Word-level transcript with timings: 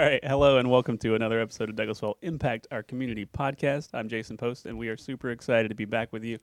right. 0.00 0.24
Hello 0.24 0.58
and 0.58 0.70
welcome 0.70 0.98
to 0.98 1.14
another 1.14 1.40
episode 1.40 1.68
of 1.70 1.76
Douglasville 1.76 2.14
Impact 2.22 2.66
Our 2.70 2.82
Community 2.82 3.26
podcast. 3.26 3.90
I'm 3.94 4.08
Jason 4.08 4.36
Post, 4.36 4.66
and 4.66 4.78
we 4.78 4.88
are 4.88 4.96
super 4.96 5.30
excited 5.30 5.68
to 5.68 5.74
be 5.74 5.84
back 5.84 6.12
with 6.12 6.24
you 6.24 6.38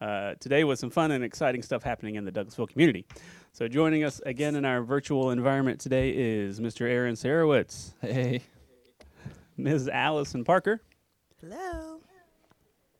uh, 0.00 0.34
today 0.40 0.64
with 0.64 0.78
some 0.78 0.90
fun 0.90 1.10
and 1.12 1.24
exciting 1.24 1.62
stuff 1.62 1.82
happening 1.82 2.16
in 2.16 2.24
the 2.24 2.32
Douglasville 2.32 2.68
community. 2.68 3.06
So, 3.52 3.68
joining 3.68 4.04
us 4.04 4.20
again 4.26 4.56
in 4.56 4.64
our 4.64 4.82
virtual 4.82 5.30
environment 5.30 5.80
today 5.80 6.10
is 6.10 6.60
Mr. 6.60 6.82
Aaron 6.88 7.14
Sarowitz, 7.14 7.92
Hey. 8.00 8.42
Ms. 9.56 9.88
Allison 9.88 10.44
Parker, 10.44 10.80
Hello. 11.40 12.00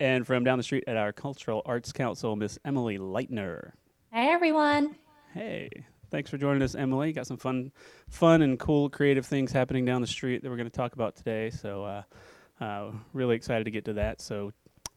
and 0.00 0.26
from 0.26 0.42
down 0.42 0.58
the 0.58 0.64
street 0.64 0.84
at 0.86 0.96
our 0.96 1.12
Cultural 1.12 1.62
Arts 1.66 1.92
Council, 1.92 2.34
Miss 2.34 2.58
Emily 2.64 2.98
Leitner. 2.98 3.72
Hey 4.12 4.28
everyone. 4.30 4.96
Hey, 5.34 5.68
thanks 6.10 6.30
for 6.30 6.38
joining 6.38 6.62
us, 6.62 6.74
Emily. 6.74 7.12
Got 7.12 7.26
some 7.26 7.36
fun, 7.36 7.72
fun 8.08 8.42
and 8.42 8.58
cool 8.58 8.88
creative 8.90 9.26
things 9.26 9.52
happening 9.52 9.84
down 9.84 10.00
the 10.00 10.06
street 10.06 10.42
that 10.42 10.50
we're 10.50 10.56
going 10.56 10.70
to 10.70 10.76
talk 10.76 10.94
about 10.94 11.16
today. 11.16 11.50
So, 11.50 11.84
uh, 11.84 12.02
uh, 12.60 12.90
really 13.12 13.36
excited 13.36 13.64
to 13.64 13.70
get 13.70 13.84
to 13.86 13.94
that. 13.94 14.20
So, 14.20 14.52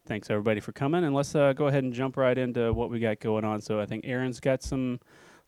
thanks 0.06 0.30
everybody 0.30 0.60
for 0.60 0.72
coming, 0.72 1.04
and 1.04 1.14
let's 1.14 1.34
uh, 1.34 1.52
go 1.52 1.68
ahead 1.68 1.84
and 1.84 1.92
jump 1.92 2.16
right 2.16 2.36
into 2.36 2.72
what 2.72 2.90
we 2.90 2.98
got 2.98 3.20
going 3.20 3.44
on. 3.44 3.60
So, 3.60 3.80
I 3.80 3.86
think 3.86 4.04
Aaron's 4.06 4.40
got 4.40 4.62
some 4.62 5.00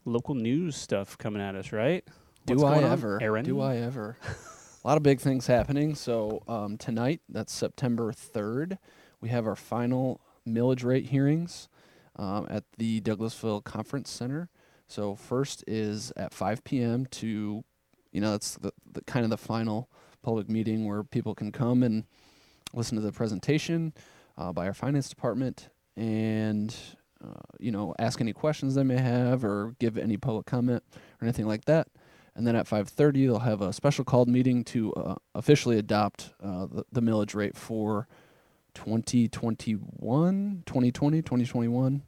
local 0.05 0.34
news 0.34 0.77
stuff 0.77 1.19
coming 1.19 1.42
at 1.42 1.55
us, 1.55 1.72
right? 1.72 2.05
Do 2.46 2.55
What's 2.55 2.64
I 2.64 2.74
going 2.74 2.84
on, 2.84 2.92
ever? 2.92 3.19
Aaron? 3.22 3.44
Do 3.44 3.60
I 3.60 3.77
ever? 3.77 4.19
A 4.84 4.88
lot 4.88 4.98
of 4.98 5.02
big 5.02 5.19
things 5.19 5.46
happening. 5.46 5.94
So 5.94 6.42
um, 6.46 6.77
tonight, 6.77 7.22
that's 7.28 7.55
September 7.55 8.12
3rd, 8.12 8.77
we 9.20 9.30
have 9.30 9.46
our 9.46 9.56
final 9.56 10.20
millage 10.46 10.84
rate 10.84 11.06
hearings 11.06 11.70
um, 12.16 12.46
at 12.50 12.64
the 12.77 13.00
Douglasville 13.00 13.64
Conference 13.64 14.11
Center. 14.11 14.50
So 14.95 15.17
first 15.17 15.64
is 15.67 16.12
at 16.17 16.33
5 16.33 16.62
p.m. 16.62 17.06
to, 17.06 17.64
you 18.12 18.20
know, 18.20 18.31
that's 18.31 18.55
the, 18.55 18.73
the 18.92 19.01
kind 19.01 19.25
of 19.25 19.31
the 19.31 19.36
final 19.36 19.91
public 20.23 20.48
meeting 20.48 20.86
where 20.86 21.03
people 21.03 21.34
can 21.34 21.51
come 21.51 21.83
and 21.83 22.05
listen 22.73 22.95
to 22.95 23.03
the 23.03 23.11
presentation 23.11 23.92
uh, 24.39 24.53
by 24.53 24.69
our 24.69 24.73
finance 24.73 25.09
department 25.09 25.69
and 25.97 26.77
uh, 27.25 27.41
you 27.59 27.73
know 27.73 27.92
ask 27.98 28.20
any 28.20 28.33
questions 28.33 28.77
they 28.77 28.84
may 28.84 28.98
have 28.98 29.45
or 29.45 29.75
give 29.81 29.98
any 29.98 30.17
public 30.17 30.47
comment 30.47 30.83
or 30.92 31.25
anything 31.25 31.47
like 31.47 31.64
that 31.64 31.89
and 32.36 32.47
then 32.47 32.56
at 32.56 32.67
5.30 32.67 33.27
they'll 33.27 33.39
have 33.41 33.62
a 33.62 33.73
special 33.73 34.05
called 34.05 34.29
meeting 34.29 34.64
to 34.64 34.92
uh, 34.95 35.14
officially 35.34 35.79
adopt 35.79 36.33
uh, 36.42 36.67
the, 36.67 36.84
the 36.91 37.01
millage 37.01 37.34
rate 37.34 37.56
for 37.56 38.08
2021 38.75 40.62
2020 40.67 41.23
2021 41.23 42.03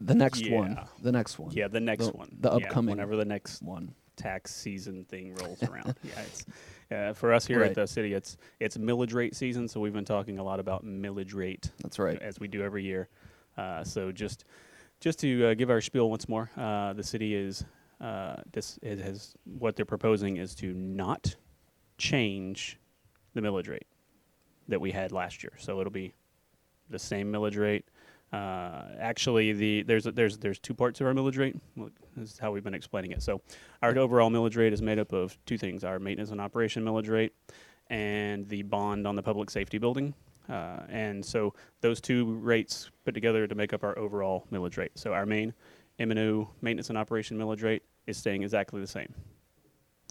the 0.00 0.14
next 0.14 0.48
one 0.50 0.78
the 1.02 1.12
next 1.12 1.38
one 1.38 1.52
Yeah, 1.52 1.68
the 1.68 1.80
next 1.80 2.06
The- 2.06 2.12
one. 2.12 2.36
the 2.40 2.48
Yeah, 2.50 2.56
upcoming 2.66 2.92
whenever 2.96 3.16
the 3.16 3.24
next 3.24 3.62
one 3.62 3.94
tax 4.16 4.54
season 4.54 5.04
thing 5.06 5.34
rolls 5.36 5.62
around. 5.62 5.94
yeah, 6.04 6.20
it's 6.22 6.44
uh, 6.90 7.12
for 7.14 7.32
us 7.32 7.46
here 7.46 7.60
Right. 7.60 7.70
at 7.70 7.74
the 7.74 7.86
city. 7.86 8.12
It's 8.14 8.36
it's 8.58 8.76
millage 8.76 9.14
rate 9.14 9.34
season, 9.34 9.66
so 9.68 9.80
we've 9.80 9.92
been 9.92 10.04
talking 10.04 10.38
a 10.38 10.42
lot 10.42 10.60
about 10.60 10.84
millage 10.84 11.34
rate 11.34 11.70
that's 11.82 11.98
right 11.98 12.20
as 12.20 12.38
we 12.40 12.48
do 12.48 12.62
every 12.62 12.84
year. 12.84 13.08
Uh, 13.56 13.82
so 13.84 14.10
just 14.12 14.44
just 15.00 15.18
to 15.20 15.46
uh, 15.46 15.54
give 15.54 15.70
our 15.70 15.80
spiel 15.80 16.10
once 16.10 16.28
more, 16.28 16.50
uh, 16.56 16.92
the 16.92 17.02
city 17.02 17.34
is 17.34 17.64
uh, 18.00 18.36
this 18.52 18.78
it 18.82 18.98
has 18.98 19.34
what 19.44 19.76
they're 19.76 19.84
proposing 19.86 20.36
is 20.36 20.54
to 20.56 20.72
not 20.74 21.34
change 21.98 22.78
the 23.34 23.40
millage 23.40 23.68
rate 23.68 23.86
that 24.68 24.80
we 24.80 24.90
had 24.90 25.12
last 25.12 25.42
year. 25.42 25.52
So 25.58 25.80
it'll 25.80 25.90
be 25.92 26.12
the 26.90 26.98
same 26.98 27.32
millage 27.32 27.56
rate. 27.58 27.84
Uh, 28.32 28.82
actually, 28.98 29.52
the 29.52 29.82
there's 29.82 30.04
there's 30.04 30.38
there's 30.38 30.58
two 30.58 30.74
parts 30.74 31.00
of 31.00 31.06
our 31.06 31.12
millage 31.12 31.38
rate. 31.38 31.56
Look, 31.76 31.92
This 32.16 32.32
is 32.32 32.38
how 32.38 32.52
we've 32.52 32.62
been 32.62 32.74
explaining 32.74 33.10
it. 33.10 33.22
So 33.22 33.40
our 33.82 33.96
overall 33.98 34.30
millage 34.30 34.56
rate 34.56 34.72
is 34.72 34.80
made 34.80 34.98
up 34.98 35.12
of 35.12 35.36
two 35.46 35.58
things: 35.58 35.82
our 35.82 35.98
maintenance 35.98 36.30
and 36.30 36.40
operation 36.40 36.84
millage 36.84 37.08
rate, 37.10 37.32
and 37.88 38.48
the 38.48 38.62
bond 38.62 39.06
on 39.06 39.16
the 39.16 39.22
public 39.22 39.50
safety 39.50 39.78
building. 39.78 40.14
Uh, 40.48 40.80
and 40.88 41.24
so 41.24 41.54
those 41.80 42.00
two 42.00 42.34
rates 42.36 42.90
put 43.04 43.14
together 43.14 43.46
to 43.46 43.54
make 43.54 43.72
up 43.72 43.84
our 43.84 43.96
overall 43.98 44.46
millage 44.52 44.76
rate. 44.76 44.90
So 44.96 45.12
our 45.12 45.24
main 45.24 45.54
M&O 45.98 46.50
maintenance 46.60 46.88
and 46.88 46.98
operation 46.98 47.38
millage 47.38 47.62
rate 47.62 47.82
is 48.06 48.16
staying 48.16 48.42
exactly 48.42 48.80
the 48.80 48.86
same. 48.86 49.14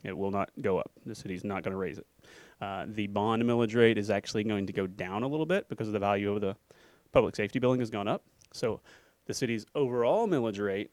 It 0.04 0.18
will 0.18 0.32
not 0.32 0.50
go 0.62 0.78
up. 0.78 0.92
The 1.06 1.16
city's 1.16 1.44
not 1.44 1.64
going 1.64 1.72
to 1.74 1.78
raise 1.78 1.98
it. 1.98 2.08
Uh, 2.62 2.86
the 2.88 3.08
bond 3.08 3.44
millage 3.44 3.76
rate 3.76 3.98
is 3.98 4.10
actually 4.10 4.44
going 4.44 4.66
to 4.68 4.74
go 4.74 4.88
down 4.88 5.24
a 5.24 5.28
little 5.28 5.46
bit 5.46 5.68
because 5.68 5.88
of 5.88 5.94
the 5.94 6.00
value 6.00 6.34
of 6.34 6.42
the 6.42 6.56
public 7.12 7.36
safety 7.36 7.60
billing 7.60 7.80
has 7.80 7.90
gone 7.90 8.08
up. 8.08 8.24
So 8.54 8.82
the 9.26 9.34
city's 9.34 9.66
overall 9.76 10.28
millage 10.28 10.64
rate 10.64 10.92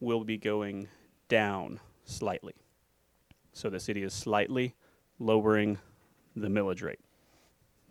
will 0.00 0.24
be 0.24 0.36
going 0.36 0.88
down 1.28 1.80
slightly. 2.04 2.54
So 3.52 3.70
the 3.70 3.80
city 3.80 4.02
is 4.02 4.12
slightly 4.12 4.74
lowering 5.18 5.78
the 6.36 6.48
millage 6.48 6.82
rate. 6.82 7.00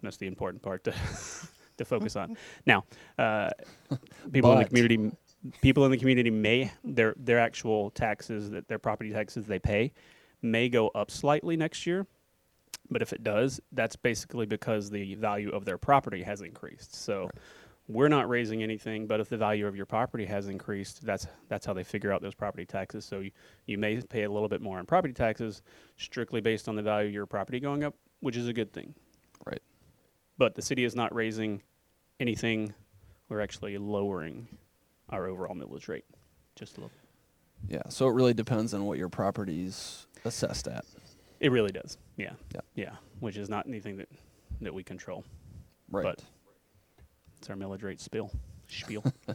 That's 0.02 0.18
the 0.18 0.28
important 0.28 0.62
part 0.62 0.84
to 0.84 0.94
to 1.78 1.86
focus 1.86 2.16
on. 2.16 2.38
Now, 2.66 2.86
uh, 3.18 3.50
people 4.32 4.52
in 4.54 4.60
the 4.60 4.66
community, 4.66 5.12
people 5.62 5.86
in 5.86 5.92
the 5.92 5.98
community 5.98 6.30
may 6.30 6.72
their 6.84 7.16
their 7.18 7.40
actual 7.40 7.90
taxes 7.92 8.50
that 8.52 8.68
their 8.68 8.80
property 8.80 9.12
taxes 9.12 9.46
they 9.46 9.60
pay 9.60 9.94
may 10.42 10.70
go 10.70 10.90
up 10.90 11.10
slightly 11.10 11.56
next 11.56 11.88
year. 11.88 12.06
But 12.90 13.02
if 13.02 13.14
it 13.14 13.24
does, 13.24 13.60
that's 13.72 13.96
basically 13.96 14.46
because 14.46 14.90
the 14.90 15.16
value 15.16 15.50
of 15.50 15.66
their 15.66 15.78
property 15.78 16.22
has 16.24 16.42
increased. 16.42 16.96
So 16.96 17.30
we're 17.88 18.10
not 18.10 18.30
raising 18.30 18.64
anything, 18.64 19.08
but 19.08 19.20
if 19.20 19.30
the 19.30 19.38
value 19.38 19.68
of 19.68 19.76
your 19.76 19.86
property 19.86 20.26
has 20.26 20.48
increased, 20.48 21.06
that's 21.06 21.28
that's 21.50 21.66
how 21.66 21.74
they 21.74 21.84
figure 21.84 22.12
out 22.12 22.22
those 22.22 22.36
property 22.36 22.66
taxes. 22.66 23.06
So 23.06 23.20
you, 23.20 23.32
you 23.66 23.78
may 23.78 24.00
pay 24.02 24.24
a 24.24 24.32
little 24.32 24.48
bit 24.50 24.62
more 24.62 24.80
in 24.80 24.86
property 24.86 25.14
taxes 25.14 25.62
strictly 25.98 26.42
based 26.42 26.68
on 26.70 26.76
the 26.76 26.82
value 26.82 27.08
of 27.08 27.14
your 27.14 27.26
property 27.26 27.60
going 27.60 27.84
up, 27.84 27.96
which 28.22 28.38
is 28.38 28.48
a 28.48 28.54
good 28.54 28.72
thing. 28.72 28.94
right 29.46 29.62
But 30.38 30.56
the 30.56 30.62
city 30.62 30.84
is 30.84 30.96
not 30.96 31.14
raising 31.14 31.62
anything. 32.20 32.74
We're 33.30 33.42
actually 33.42 33.78
lowering 33.78 34.48
our 35.10 35.28
overall 35.28 35.56
millage 35.56 35.88
rate 35.88 36.06
just 36.56 36.78
a 36.78 36.82
little. 36.82 36.92
yeah 37.68 37.82
so 37.90 38.08
it 38.08 38.14
really 38.14 38.34
depends 38.34 38.74
on 38.74 38.86
what 38.86 38.98
your 38.98 39.10
property's 39.10 40.06
assessed 40.26 40.68
at 40.68 40.86
It 41.40 41.52
really 41.52 41.72
does. 41.72 41.98
Yeah. 42.18 42.34
Yeah. 42.54 42.62
Yeah. 42.76 42.96
Which 43.20 43.38
is 43.38 43.50
not 43.50 43.68
anything 43.68 43.98
that 43.98 44.10
that 44.62 44.74
we 44.74 44.84
control. 44.84 45.24
right 45.90 46.04
But 46.04 46.24
it's 47.38 47.50
our 47.50 47.56
millage 47.56 47.84
rate 47.84 48.00
spill. 48.00 48.32
Spiel. 48.68 49.04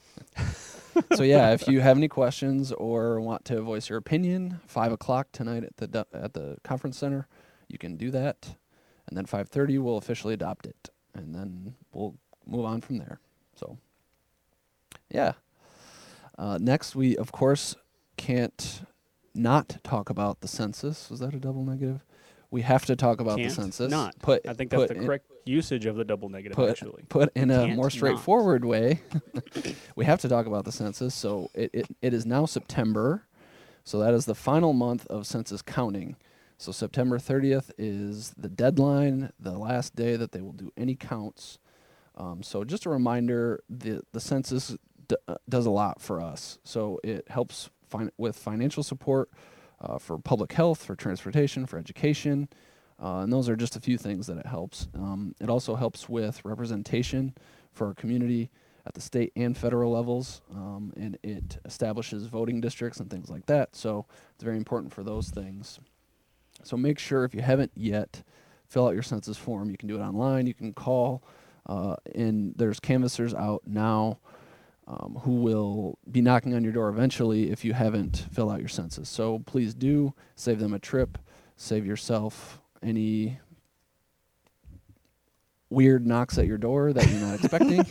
so 1.15 1.23
yeah, 1.23 1.53
if 1.53 1.69
you 1.69 1.81
have 1.81 1.97
any 1.97 2.09
questions 2.09 2.73
or 2.73 3.21
want 3.21 3.45
to 3.47 3.61
voice 3.61 3.89
your 3.89 3.99
opinion, 3.99 4.61
five 4.67 4.93
o'clock 4.93 5.29
tonight 5.33 5.65
at 5.65 5.77
the 5.77 6.07
at 6.13 6.35
the 6.35 6.57
conference 6.65 6.99
center, 6.99 7.29
you 7.69 7.79
can 7.79 7.97
do 7.97 8.11
that, 8.11 8.57
and 9.07 9.17
then 9.17 9.27
five 9.27 9.49
thirty 9.49 9.79
we'll 9.79 9.99
officially 9.99 10.35
adopt 10.35 10.67
it, 10.67 10.89
and 11.15 11.35
then 11.35 11.75
we'll 11.93 12.15
move 12.47 12.65
on 12.65 12.81
from 12.81 12.99
there. 12.99 13.21
So, 13.55 13.79
yeah. 15.11 15.33
Uh, 16.39 16.59
next, 16.61 16.97
we 16.97 17.17
of 17.17 17.33
course 17.33 17.77
can't 18.17 18.83
not 19.35 19.79
talk 19.85 20.11
about 20.11 20.41
the 20.41 20.49
census. 20.49 21.11
Was 21.11 21.21
that 21.21 21.35
a 21.35 21.39
double 21.39 21.65
negative? 21.65 22.05
We 22.51 22.63
have 22.63 22.87
to 22.87 22.97
talk 22.97 23.21
about 23.21 23.37
Can't 23.37 23.51
the 23.51 23.55
census. 23.63 23.91
not. 23.91 24.19
Put 24.21 24.47
I 24.49 24.55
think 24.55 24.71
that's 24.71 24.89
the 24.89 24.97
in- 24.97 25.05
correct 25.07 25.27
usage 25.45 25.85
of 25.87 25.97
the 25.97 26.05
double 26.05 26.29
negative 26.31 26.57
put, 26.57 26.71
actually. 26.71 27.05
put 27.09 27.31
in 27.37 27.51
a 27.51 27.67
Can't 27.67 27.77
more 27.77 27.87
not. 27.87 27.93
straightforward 27.93 28.65
way, 28.65 29.03
we 29.97 30.05
have 30.07 30.21
to 30.21 30.29
talk 30.29 30.47
about 30.47 30.65
the 30.65 30.73
census. 30.73 31.15
So 31.15 31.51
it, 31.55 31.71
it, 31.75 31.87
it 32.01 32.15
is 32.15 32.25
now 32.25 32.47
September. 32.47 33.25
So 33.85 33.99
that 34.01 34.15
is 34.15 34.25
the 34.25 34.35
final 34.35 34.73
month 34.73 35.07
of 35.09 35.27
census 35.27 35.61
counting. 35.63 36.17
So 36.59 36.73
September 36.73 37.19
30th 37.19 37.71
is 37.79 38.35
the 38.37 38.49
deadline, 38.49 39.33
the 39.39 39.53
last 39.59 39.95
day 39.95 40.17
that 40.17 40.33
they 40.33 40.41
will 40.41 40.53
do 40.53 40.73
any 40.77 40.95
counts. 40.97 41.59
Um, 42.17 42.43
so 42.43 42.65
just 42.65 42.85
a 42.85 42.91
reminder, 42.91 43.63
the, 43.71 44.03
the 44.13 44.21
census 44.21 44.77
d- 45.07 45.17
uh, 45.29 45.37
does 45.49 45.67
a 45.67 45.71
lot 45.71 46.01
for 46.01 46.21
us. 46.21 46.59
So 46.65 46.99
it 47.05 47.27
helps 47.29 47.71
fin- 47.89 48.13
with 48.17 48.37
financial 48.37 48.83
support 48.83 49.31
uh, 49.81 49.99
for 49.99 50.19
public 50.19 50.53
health, 50.53 50.85
for 50.85 50.95
transportation, 50.95 51.67
for 51.67 51.79
education. 51.79 52.49
Uh, 53.01 53.21
and 53.21 53.33
those 53.33 53.49
are 53.49 53.57
just 53.57 53.77
a 53.77 53.81
few 53.81 53.97
things 53.97 54.27
that 54.27 54.39
it 54.39 54.47
helps. 54.47 54.89
Um, 54.95 55.35
it 55.41 55.49
also 55.49 55.77
helps 55.77 56.09
with 56.09 56.45
representation 56.45 57.35
for 57.73 57.87
our 57.89 57.95
community 57.95 58.51
at 58.87 58.95
the 58.95 59.01
state 59.01 59.33
and 59.37 59.57
federal 59.57 59.93
levels, 59.93 60.41
um, 60.51 60.93
and 60.97 61.19
it 61.23 61.59
establishes 61.65 62.27
voting 62.27 62.61
districts 62.61 62.99
and 62.99 63.11
things 63.11 63.29
like 63.29 63.47
that. 63.47 63.77
So 63.77 64.07
it's 64.35 64.43
very 64.43 64.57
important 64.57 64.93
for 64.93 65.03
those 65.03 65.29
things. 65.29 65.79
So 66.65 66.77
make 66.77 66.99
sure 66.99 67.25
if 67.25 67.35
you 67.35 67.43
haven't 67.43 67.71
yet, 67.77 68.23
fill 68.67 68.87
out 68.87 68.95
your 68.95 69.03
census 69.03 69.37
form. 69.37 69.71
You 69.71 69.77
can 69.77 69.89
do 69.89 69.97
it 69.97 70.01
online. 70.01 70.47
You 70.47 70.55
can 70.55 70.73
call, 70.73 71.23
uh, 71.67 71.97
and 72.15 72.55
there's 72.57 72.81
canvassers 72.81 73.35
out 73.35 73.63
now 73.67 74.19
um, 74.89 75.19
who 75.23 75.35
will 75.35 75.99
be 76.11 76.23
knocking 76.23 76.55
on 76.55 76.65
your 76.65 76.73
door 76.73 76.89
eventually 76.89 77.51
if 77.51 77.65
you 77.65 77.75
haven't 77.75 78.27
filled 78.33 78.51
out 78.51 78.61
your 78.61 78.69
census. 78.69 79.09
So 79.09 79.41
please 79.41 79.75
do 79.75 80.15
save 80.35 80.59
them 80.59 80.73
a 80.73 80.79
trip, 80.79 81.19
save 81.57 81.85
yourself 81.87 82.61
any 82.83 83.39
weird 85.71 86.07
knocks 86.07 86.39
at 86.39 86.47
your 86.47 86.57
door 86.57 86.95
that 86.95 87.07
you're 87.11 87.21
not 87.21 87.35
expecting. 87.45 87.85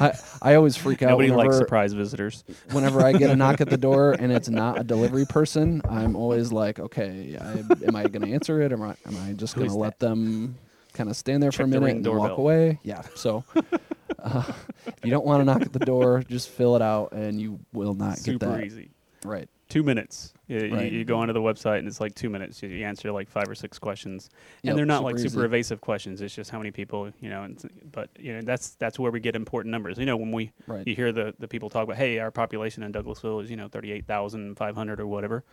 I 0.00 0.12
I 0.40 0.54
always 0.54 0.78
freak 0.78 1.02
out 1.02 1.10
Nobody 1.10 1.30
whenever 1.30 1.48
likes 1.50 1.58
surprise 1.58 1.92
visitors. 1.92 2.42
whenever 2.70 3.04
I 3.04 3.12
get 3.12 3.28
a 3.28 3.36
knock 3.36 3.60
at 3.60 3.68
the 3.68 3.76
door 3.76 4.12
and 4.18 4.32
it's 4.32 4.48
not 4.48 4.80
a 4.80 4.84
delivery 4.84 5.26
person. 5.26 5.82
I'm 5.86 6.16
always 6.16 6.52
like, 6.52 6.80
okay, 6.80 7.36
I, 7.38 7.86
am 7.86 7.94
I 7.94 8.04
going 8.04 8.22
to 8.22 8.32
answer 8.32 8.62
it? 8.62 8.72
Am 8.72 8.80
I 8.80 8.96
am 9.04 9.16
I 9.28 9.34
just 9.34 9.56
going 9.56 9.66
to 9.66 9.72
is 9.74 9.76
let 9.76 9.98
them 9.98 10.56
kind 10.94 11.10
of 11.10 11.16
stand 11.16 11.42
there 11.42 11.52
for 11.52 11.64
a 11.64 11.66
minute 11.66 11.84
Ring 11.84 12.06
and 12.06 12.16
walk 12.16 12.38
away? 12.38 12.80
Yeah. 12.82 13.02
So. 13.14 13.44
Uh, 14.24 14.42
if 14.86 14.94
you 15.04 15.10
don't 15.10 15.24
want 15.26 15.40
to 15.40 15.44
knock 15.44 15.62
at 15.62 15.72
the 15.72 15.78
door, 15.80 16.22
just 16.28 16.48
fill 16.48 16.74
it 16.76 16.82
out, 16.82 17.12
and 17.12 17.40
you 17.40 17.60
will 17.72 17.94
not 17.94 18.16
get 18.16 18.24
Super 18.24 18.46
that. 18.46 18.64
easy. 18.64 18.90
Right. 19.24 19.48
Two 19.68 19.82
minutes. 19.82 20.32
You, 20.48 20.58
you- 20.60 20.74
Right. 20.74 20.92
you 20.92 21.04
go 21.04 21.16
onto 21.18 21.32
the 21.32 21.40
website 21.40 21.78
and 21.78 21.88
it's 21.88 22.00
like 22.00 22.14
two 22.14 22.28
minutes. 22.28 22.62
You, 22.62 22.68
you 22.68 22.84
answer 22.84 23.10
like 23.10 23.30
five 23.30 23.48
or 23.48 23.54
six 23.54 23.78
questions, 23.78 24.28
Yep, 24.62 24.70
and 24.70 24.78
they're 24.78 24.84
not 24.86 24.98
super 24.98 25.04
like 25.12 25.18
super 25.18 25.36
easy. 25.40 25.44
evasive 25.46 25.80
questions. 25.80 26.20
It's 26.20 26.34
just 26.34 26.50
how 26.50 26.58
many 26.58 26.70
people, 26.70 27.10
you 27.20 27.30
know. 27.30 27.44
And, 27.44 27.90
but 27.90 28.10
you 28.18 28.34
know, 28.34 28.42
that's 28.42 28.70
that's 28.76 28.98
where 28.98 29.10
we 29.10 29.20
get 29.20 29.34
important 29.36 29.72
numbers. 29.72 29.96
You 29.98 30.04
know, 30.06 30.16
when 30.18 30.32
we 30.32 30.52
Right. 30.66 30.86
you 30.86 30.94
hear 30.94 31.12
the 31.12 31.34
the 31.38 31.48
people 31.48 31.70
talk 31.70 31.84
about, 31.84 31.96
hey, 31.96 32.18
our 32.18 32.30
population 32.30 32.82
in 32.82 32.92
Douglasville 32.92 33.42
is 33.42 33.50
you 33.50 33.56
know 33.56 33.68
thirty 33.68 33.90
eight 33.92 34.06
thousand 34.06 34.56
five 34.56 34.74
hundred 34.76 35.00
or 35.00 35.06
whatever. 35.06 35.44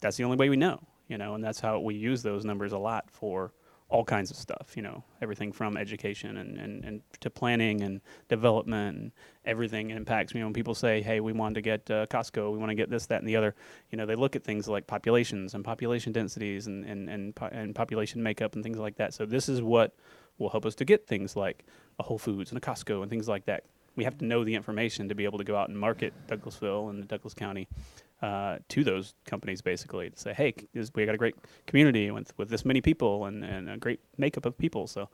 That's 0.00 0.16
the 0.18 0.24
only 0.24 0.36
way 0.36 0.48
we 0.50 0.56
know. 0.56 0.80
You 1.08 1.16
know, 1.18 1.34
and 1.34 1.42
that's 1.42 1.58
how 1.60 1.80
we 1.80 1.94
use 1.94 2.22
those 2.22 2.44
numbers 2.44 2.72
a 2.72 2.78
lot 2.78 3.10
for 3.10 3.52
all 3.90 4.04
kinds 4.04 4.30
of 4.30 4.36
stuff. 4.36 4.72
You 4.76 4.82
know, 4.82 5.04
everything 5.20 5.52
from 5.52 5.76
education 5.76 6.36
and, 6.36 6.58
and, 6.58 6.84
and 6.84 7.02
to 7.20 7.30
planning 7.30 7.82
and 7.82 8.00
development 8.28 8.96
and 8.96 9.12
everything 9.44 9.90
impacts. 9.90 10.34
me. 10.34 10.42
when 10.42 10.52
people 10.52 10.74
say, 10.74 11.02
"Hey, 11.02 11.20
we 11.20 11.32
want 11.32 11.56
to 11.56 11.60
get 11.60 11.90
uh, 11.90 12.06
Costco, 12.06 12.52
we 12.52 12.58
want 12.58 12.70
to 12.70 12.74
get 12.74 12.90
this, 12.90 13.06
that, 13.06 13.20
and 13.20 13.28
the 13.28 13.36
other," 13.36 13.54
you 13.90 13.98
know, 13.98 14.06
they 14.06 14.14
look 14.14 14.36
at 14.36 14.44
things 14.44 14.68
like 14.68 14.86
populations 14.86 15.54
and 15.54 15.64
population 15.64 16.12
densities 16.12 16.66
and 16.66 16.84
and 16.84 17.08
and, 17.10 17.34
po- 17.34 17.50
and 17.52 17.74
population 17.74 18.22
makeup 18.22 18.54
and 18.54 18.62
things 18.64 18.78
like 18.78 18.96
that. 18.96 19.12
So 19.12 19.26
this 19.26 19.48
is 19.48 19.60
what 19.60 19.94
will 20.38 20.50
help 20.50 20.64
us 20.64 20.74
to 20.76 20.84
get 20.84 21.06
things 21.06 21.36
like 21.36 21.64
a 21.98 22.02
Whole 22.02 22.18
Foods 22.18 22.50
and 22.50 22.58
a 22.58 22.60
Costco 22.60 23.02
and 23.02 23.10
things 23.10 23.28
like 23.28 23.44
that. 23.46 23.64
We 23.96 24.04
have 24.04 24.16
to 24.18 24.24
know 24.24 24.44
the 24.44 24.54
information 24.54 25.08
to 25.08 25.14
be 25.14 25.24
able 25.24 25.38
to 25.38 25.44
go 25.44 25.56
out 25.56 25.68
and 25.68 25.78
market 25.78 26.14
Douglasville 26.28 26.90
and 26.90 27.06
Douglas 27.06 27.34
County 27.34 27.68
uh, 28.22 28.58
to 28.68 28.84
those 28.84 29.14
companies, 29.24 29.62
basically 29.62 30.10
to 30.10 30.18
say, 30.18 30.32
"Hey, 30.34 30.54
this, 30.74 30.90
we 30.94 31.06
got 31.06 31.14
a 31.14 31.18
great 31.18 31.36
community 31.66 32.10
with 32.10 32.36
with 32.36 32.48
this 32.50 32.64
many 32.64 32.80
people 32.80 33.24
and, 33.26 33.44
and 33.44 33.70
a 33.70 33.76
great 33.76 34.00
makeup 34.18 34.44
of 34.46 34.56
people." 34.58 34.86
So, 34.86 35.02
uh, 35.02 35.06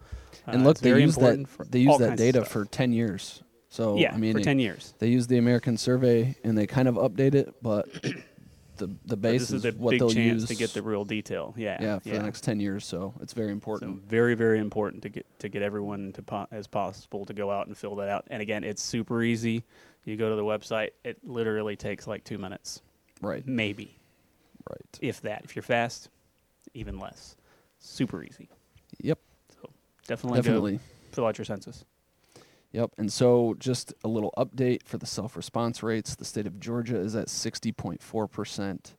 and 0.52 0.64
look, 0.64 0.78
they 0.78 1.00
use 1.00 1.16
that 1.16 1.46
they 1.70 1.80
use 1.80 1.98
that 1.98 2.16
data 2.16 2.44
for 2.44 2.64
ten 2.64 2.92
years. 2.92 3.42
So 3.68 3.96
yeah, 3.96 4.14
I 4.14 4.16
mean, 4.16 4.32
for 4.32 4.40
it- 4.40 4.44
ten 4.44 4.58
years. 4.58 4.94
they 4.98 5.08
use 5.08 5.26
the 5.26 5.38
American 5.38 5.76
survey 5.76 6.36
and 6.44 6.56
they 6.56 6.66
kind 6.66 6.88
of 6.88 6.94
update 6.94 7.34
it, 7.34 7.54
but 7.62 7.86
the 8.76 8.90
the 9.04 9.16
base 9.16 9.48
this 9.48 9.52
is 9.52 9.64
a 9.64 9.72
what 9.72 9.90
big 9.92 10.00
they'll 10.00 10.10
chance 10.10 10.42
use 10.42 10.46
to 10.48 10.54
get 10.54 10.72
the 10.74 10.82
real 10.82 11.04
detail. 11.04 11.54
Yeah, 11.56 11.78
yeah 11.80 11.98
for 11.98 12.08
the 12.10 12.22
next 12.22 12.42
ten 12.42 12.60
years. 12.60 12.84
So 12.84 13.14
it's 13.20 13.32
very 13.32 13.48
So 13.48 13.52
important. 13.52 14.02
very, 14.08 14.34
very 14.34 14.58
important 14.58 15.02
to 15.02 15.08
get 15.08 15.26
to 15.40 15.48
get 15.48 15.62
everyone 15.62 16.12
to 16.14 16.22
po- 16.22 16.46
as 16.50 16.66
possible 16.66 17.24
to 17.26 17.34
go 17.34 17.50
out 17.50 17.66
and 17.66 17.76
fill 17.76 17.96
that 17.96 18.08
out. 18.08 18.24
And 18.28 18.40
again, 18.42 18.64
it's 18.64 18.82
super 18.82 19.22
easy. 19.22 19.64
You 20.04 20.16
go 20.16 20.30
to 20.30 20.36
the 20.36 20.44
website; 20.44 20.90
it 21.04 21.18
literally 21.24 21.74
takes 21.76 22.06
like 22.06 22.22
two 22.22 22.38
minutes, 22.38 22.82
right, 23.20 23.46
maybe, 23.46 23.98
right. 24.68 24.98
if 25.00 25.20
that. 25.22 25.42
If 25.44 25.56
you're 25.56 25.62
fast, 25.62 26.08
even 26.74 26.98
less. 26.98 27.36
Super 27.78 28.22
easy. 28.22 28.48
Yep, 29.00 29.18
So 29.60 29.70
definitely, 30.06 30.38
definitely. 30.40 30.80
fill 31.12 31.26
out 31.26 31.38
your 31.38 31.44
census. 31.44 31.84
Yep. 32.72 32.90
And 32.98 33.12
so, 33.12 33.54
just 33.58 33.94
a 34.04 34.08
little 34.08 34.34
update 34.36 34.82
for 34.84 34.98
the 34.98 35.06
self 35.06 35.36
response 35.36 35.82
rates. 35.82 36.14
The 36.14 36.24
state 36.24 36.46
of 36.46 36.60
Georgia 36.60 36.98
is 36.98 37.14
at 37.16 37.28
60.4%. 37.28 38.94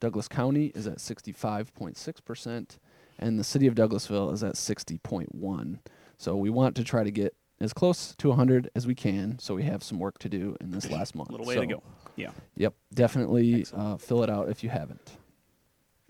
Douglas 0.00 0.28
County 0.28 0.66
is 0.74 0.86
at 0.86 0.98
65.6%. 0.98 2.78
And 3.18 3.38
the 3.38 3.44
city 3.44 3.66
of 3.66 3.74
Douglasville 3.74 4.32
is 4.32 4.42
at 4.42 4.54
60.1. 4.54 5.78
So, 6.18 6.36
we 6.36 6.50
want 6.50 6.74
to 6.76 6.84
try 6.84 7.04
to 7.04 7.10
get 7.10 7.34
as 7.60 7.72
close 7.72 8.14
to 8.16 8.28
100 8.28 8.70
as 8.74 8.86
we 8.86 8.94
can. 8.94 9.38
So, 9.38 9.54
we 9.54 9.62
have 9.64 9.82
some 9.82 9.98
work 9.98 10.18
to 10.20 10.28
do 10.28 10.56
in 10.60 10.70
this 10.70 10.90
last 10.96 11.14
month. 11.14 11.30
Little 11.30 11.46
way 11.46 11.54
So, 11.56 11.60
to 11.62 11.66
go. 11.66 11.82
Yeah, 12.16 12.30
Yep. 12.56 12.74
Definitely 12.94 13.66
uh, 13.74 13.96
fill 13.96 14.22
it 14.22 14.30
out 14.30 14.48
if 14.48 14.62
you 14.64 14.70
haven't. 14.70 15.12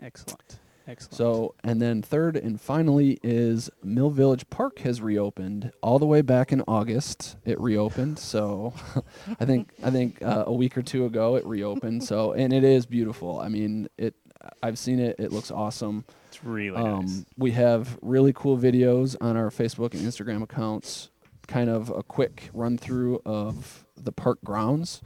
excellent, 0.03 0.59
excellent. 0.89 1.15
So, 1.15 1.55
and 1.63 1.81
then 1.81 2.03
third 2.03 2.37
and 2.37 2.61
finally 2.61 3.19
is 3.23 3.71
Mill 3.83 4.11
Village 4.11 4.49
Park 4.51 4.79
has 4.81 5.01
reopened 5.01 5.73
all 5.83 5.99
the 5.99 6.07
way 6.07 6.23
back 6.23 6.53
in 6.53 6.63
August. 6.67 7.37
It 7.45 7.61
reopened, 7.61 8.19
so 8.19 8.73
I 9.41 9.45
think 9.45 9.71
I 9.83 9.91
think 9.91 10.23
uh, 10.23 10.45
a 10.47 10.53
week 10.53 10.77
or 10.77 10.83
two 10.83 11.05
ago 11.05 11.37
it 11.37 11.47
reopened. 11.47 12.03
So, 12.05 12.33
and 12.33 12.53
it 12.53 12.65
is 12.65 12.87
beautiful. 12.87 13.39
I 13.41 13.49
mean, 13.49 13.89
it. 13.99 14.15
I've 14.63 14.79
seen 14.79 14.99
it. 15.01 15.17
It 15.19 15.33
looks 15.33 15.51
awesome. 15.51 16.05
it's 16.29 16.43
really 16.43 16.75
Um, 16.77 17.05
nice. 17.05 17.25
we 17.37 17.51
have 17.51 17.99
really 18.01 18.33
cool 18.33 18.57
videos 18.57 19.15
on 19.21 19.37
our 19.37 19.51
Facebook 19.51 19.93
and 19.93 20.01
Instagram 20.01 20.43
accounts. 20.43 21.11
Kind 21.51 21.69
of 21.69 21.91
a 21.91 22.03
quick 22.03 22.49
run 22.55 22.79
through 22.79 23.21
of 23.27 23.85
the 23.97 24.13
park 24.13 24.39
grounds. 24.45 25.03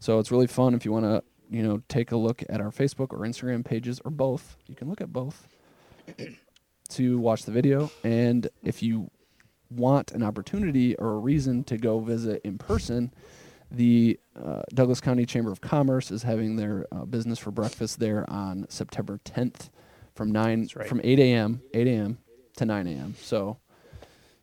So 0.00 0.18
it's 0.18 0.30
really 0.30 0.46
fun 0.46 0.74
if 0.74 0.84
you 0.84 0.92
want 0.92 1.04
to, 1.04 1.22
you 1.50 1.62
know, 1.62 1.82
take 1.88 2.12
a 2.12 2.16
look 2.16 2.42
at 2.48 2.60
our 2.60 2.70
Facebook 2.70 3.12
or 3.12 3.18
Instagram 3.18 3.64
pages 3.64 4.00
or 4.04 4.10
both. 4.10 4.56
You 4.66 4.74
can 4.74 4.88
look 4.88 5.00
at 5.00 5.12
both 5.12 5.48
to 6.90 7.18
watch 7.18 7.42
the 7.42 7.52
video. 7.52 7.90
And 8.04 8.48
if 8.62 8.82
you 8.82 9.10
want 9.70 10.12
an 10.12 10.22
opportunity 10.22 10.94
or 10.96 11.14
a 11.14 11.18
reason 11.18 11.64
to 11.64 11.76
go 11.76 11.98
visit 11.98 12.40
in 12.44 12.58
person, 12.58 13.12
the 13.70 14.18
uh, 14.40 14.62
Douglas 14.72 15.00
County 15.00 15.26
Chamber 15.26 15.50
of 15.50 15.60
Commerce 15.60 16.10
is 16.10 16.22
having 16.22 16.56
their 16.56 16.86
uh, 16.92 17.04
business 17.04 17.38
for 17.38 17.50
breakfast 17.50 17.98
there 17.98 18.24
on 18.30 18.66
September 18.68 19.20
10th 19.24 19.70
from 20.14 20.32
nine 20.32 20.68
right. 20.74 20.88
from 20.88 21.00
8 21.02 21.18
a.m. 21.18 21.60
8 21.74 21.86
a.m. 21.86 22.18
to 22.56 22.64
9 22.64 22.86
a.m. 22.86 23.14
So, 23.20 23.58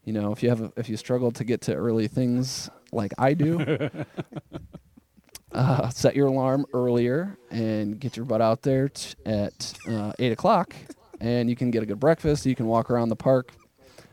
you 0.06 0.14
know, 0.14 0.32
if 0.32 0.42
you 0.44 0.50
have 0.50 0.62
a, 0.62 0.72
if 0.78 0.88
you 0.88 0.96
struggle 0.98 1.32
to 1.32 1.44
get 1.44 1.62
to 1.62 1.74
early 1.76 2.08
things 2.08 2.70
like 2.92 3.12
I 3.18 3.34
do, 3.34 3.90
uh, 5.52 5.90
set 5.90 6.16
your 6.16 6.28
alarm 6.28 6.66
earlier 6.74 7.38
and 7.50 8.00
get 8.00 8.16
your 8.18 8.26
butt 8.26 8.42
out 8.42 8.62
there 8.62 8.90
t- 8.90 9.16
at 9.26 9.74
uh, 9.90 10.14
8 10.20 10.32
o'clock, 10.32 10.76
and 11.20 11.50
you 11.50 11.56
can 11.56 11.72
get 11.72 11.84
a 11.84 11.86
good 11.86 12.00
breakfast. 12.00 12.46
You 12.46 12.56
can 12.56 12.68
walk 12.68 12.90
around 12.90 13.10
the 13.10 13.16
park. 13.16 13.52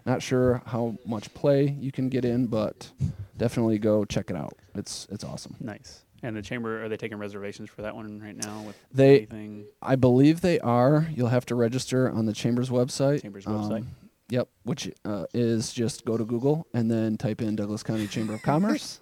Not 0.04 0.20
sure 0.22 0.62
how 0.66 0.96
much 1.06 1.32
play 1.34 1.76
you 1.78 1.92
can 1.92 2.08
get 2.08 2.24
in, 2.24 2.46
but 2.46 2.90
definitely 3.36 3.78
go 3.78 4.04
check 4.04 4.30
it 4.30 4.36
out. 4.36 4.54
It's 4.74 5.06
it's 5.12 5.22
awesome. 5.24 5.54
nice. 5.60 6.02
And 6.24 6.36
the 6.36 6.42
chamber 6.42 6.84
are 6.84 6.88
they 6.88 6.96
taking 6.96 7.18
reservations 7.18 7.68
for 7.68 7.82
that 7.82 7.94
one 7.96 8.20
right 8.20 8.36
now? 8.36 8.62
With 8.62 8.76
They- 8.92 9.18
anything? 9.18 9.64
I 9.80 9.96
believe 9.96 10.40
they 10.40 10.58
are. 10.60 11.08
You'll 11.14 11.28
have 11.28 11.46
to 11.46 11.54
register 11.56 12.08
on 12.10 12.26
the 12.26 12.32
chamber's 12.32 12.70
website. 12.70 13.22
Chamber's 13.22 13.44
website. 13.44 13.84
Yep, 14.32 14.48
which 14.62 14.90
uh, 15.04 15.26
is 15.34 15.74
just 15.74 16.06
go 16.06 16.16
to 16.16 16.24
Google 16.24 16.66
and 16.72 16.90
then 16.90 17.18
type 17.18 17.42
in 17.42 17.54
Douglas 17.54 17.82
County 17.82 18.06
Chamber 18.06 18.32
of 18.32 18.42
Commerce. 18.50 19.00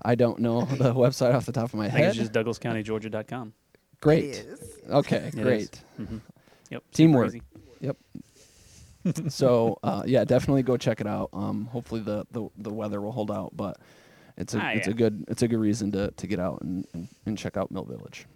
I 0.00 0.14
don't 0.14 0.38
know 0.38 0.62
the 0.64 0.94
website 1.04 1.34
off 1.34 1.44
the 1.44 1.52
top 1.52 1.64
of 1.66 1.74
my 1.74 1.84
I 1.84 1.90
think 1.90 1.98
head. 2.04 2.08
it's 2.08 2.16
just 2.18 2.32
DouglasCountyGeorgia.com. 2.32 3.52
Great. 4.00 4.24
It 4.24 4.46
is. 4.46 4.78
Okay, 4.88 5.16
It 5.16 5.34
is. 5.34 5.44
great. 5.44 5.80
Mm-hmm. 6.00 6.16
Yep. 6.70 6.82
super 6.92 6.96
Teamwork. 6.96 7.28
easy. 7.28 7.42
so 9.28 9.78
uh, 9.82 10.02
yeah, 10.06 10.24
definitely 10.24 10.62
go 10.62 10.76
check 10.78 11.00
it 11.02 11.06
out. 11.06 11.28
Um, 11.34 11.66
hopefully 11.66 12.00
the, 12.00 12.24
the, 12.32 12.48
the 12.58 12.72
weather 12.72 13.00
will 13.02 13.12
hold 13.12 13.30
out, 13.30 13.50
but 13.54 13.78
it's 14.38 14.54
a 14.54 14.60
Ah, 14.60 14.70
it's 14.70 14.86
yeah. 14.86 14.92
a 14.92 14.96
good 14.96 15.24
it's 15.28 15.42
a 15.42 15.48
good 15.48 15.58
reason 15.58 15.90
to, 15.92 16.10
to 16.12 16.26
get 16.26 16.38
out 16.40 16.62
and, 16.62 16.86
and, 16.94 17.08
and 17.26 17.36
check 17.36 17.56
out 17.58 17.70
Mill 17.70 17.84
Village. 17.84 18.26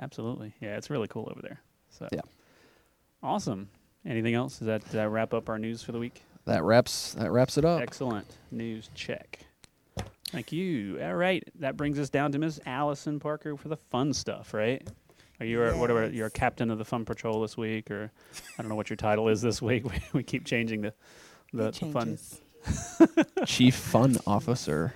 Absolutely. 0.00 0.52
Yeah, 0.60 0.76
it's 0.76 0.90
really 0.90 1.08
cool 1.08 1.28
over 1.30 1.40
there. 1.40 1.60
So 1.90 2.06
Yeah. 2.12 2.20
Awesome. 3.22 3.68
Anything 4.06 4.34
else? 4.34 4.58
Does 4.58 4.66
that, 4.66 4.82
does 4.84 4.92
that 4.92 5.08
wrap 5.08 5.34
up 5.34 5.48
our 5.48 5.58
news 5.58 5.82
for 5.82 5.92
the 5.92 5.98
week? 5.98 6.22
That 6.44 6.62
wraps 6.62 7.14
that 7.14 7.32
wraps 7.32 7.58
it 7.58 7.64
up. 7.64 7.80
Excellent. 7.80 8.26
News 8.52 8.88
check. 8.94 9.40
Thank 10.30 10.52
you. 10.52 11.00
All 11.02 11.14
right. 11.14 11.42
That 11.58 11.76
brings 11.76 11.98
us 11.98 12.08
down 12.08 12.30
to 12.32 12.38
Miss 12.38 12.60
Allison 12.66 13.18
Parker 13.18 13.56
for 13.56 13.68
the 13.68 13.76
fun 13.76 14.12
stuff, 14.12 14.54
right? 14.54 14.86
Are 15.40 15.46
you 15.46 15.62
a, 15.62 15.76
whatever 15.76 16.08
you're 16.08 16.28
a 16.28 16.30
captain 16.30 16.70
of 16.70 16.78
the 16.78 16.84
fun 16.84 17.04
patrol 17.04 17.40
this 17.42 17.56
week, 17.56 17.90
or 17.90 18.10
I 18.58 18.62
don't 18.62 18.68
know 18.68 18.74
what 18.76 18.88
your 18.88 18.96
title 18.96 19.28
is 19.28 19.42
this 19.42 19.60
week. 19.60 19.84
We, 19.90 20.00
we 20.12 20.22
keep 20.22 20.44
changing 20.44 20.82
the 20.82 20.94
the, 21.52 21.70
the 21.72 21.86
fun. 21.92 22.18
Chief 23.46 23.74
Fun 23.74 24.16
Officer. 24.26 24.94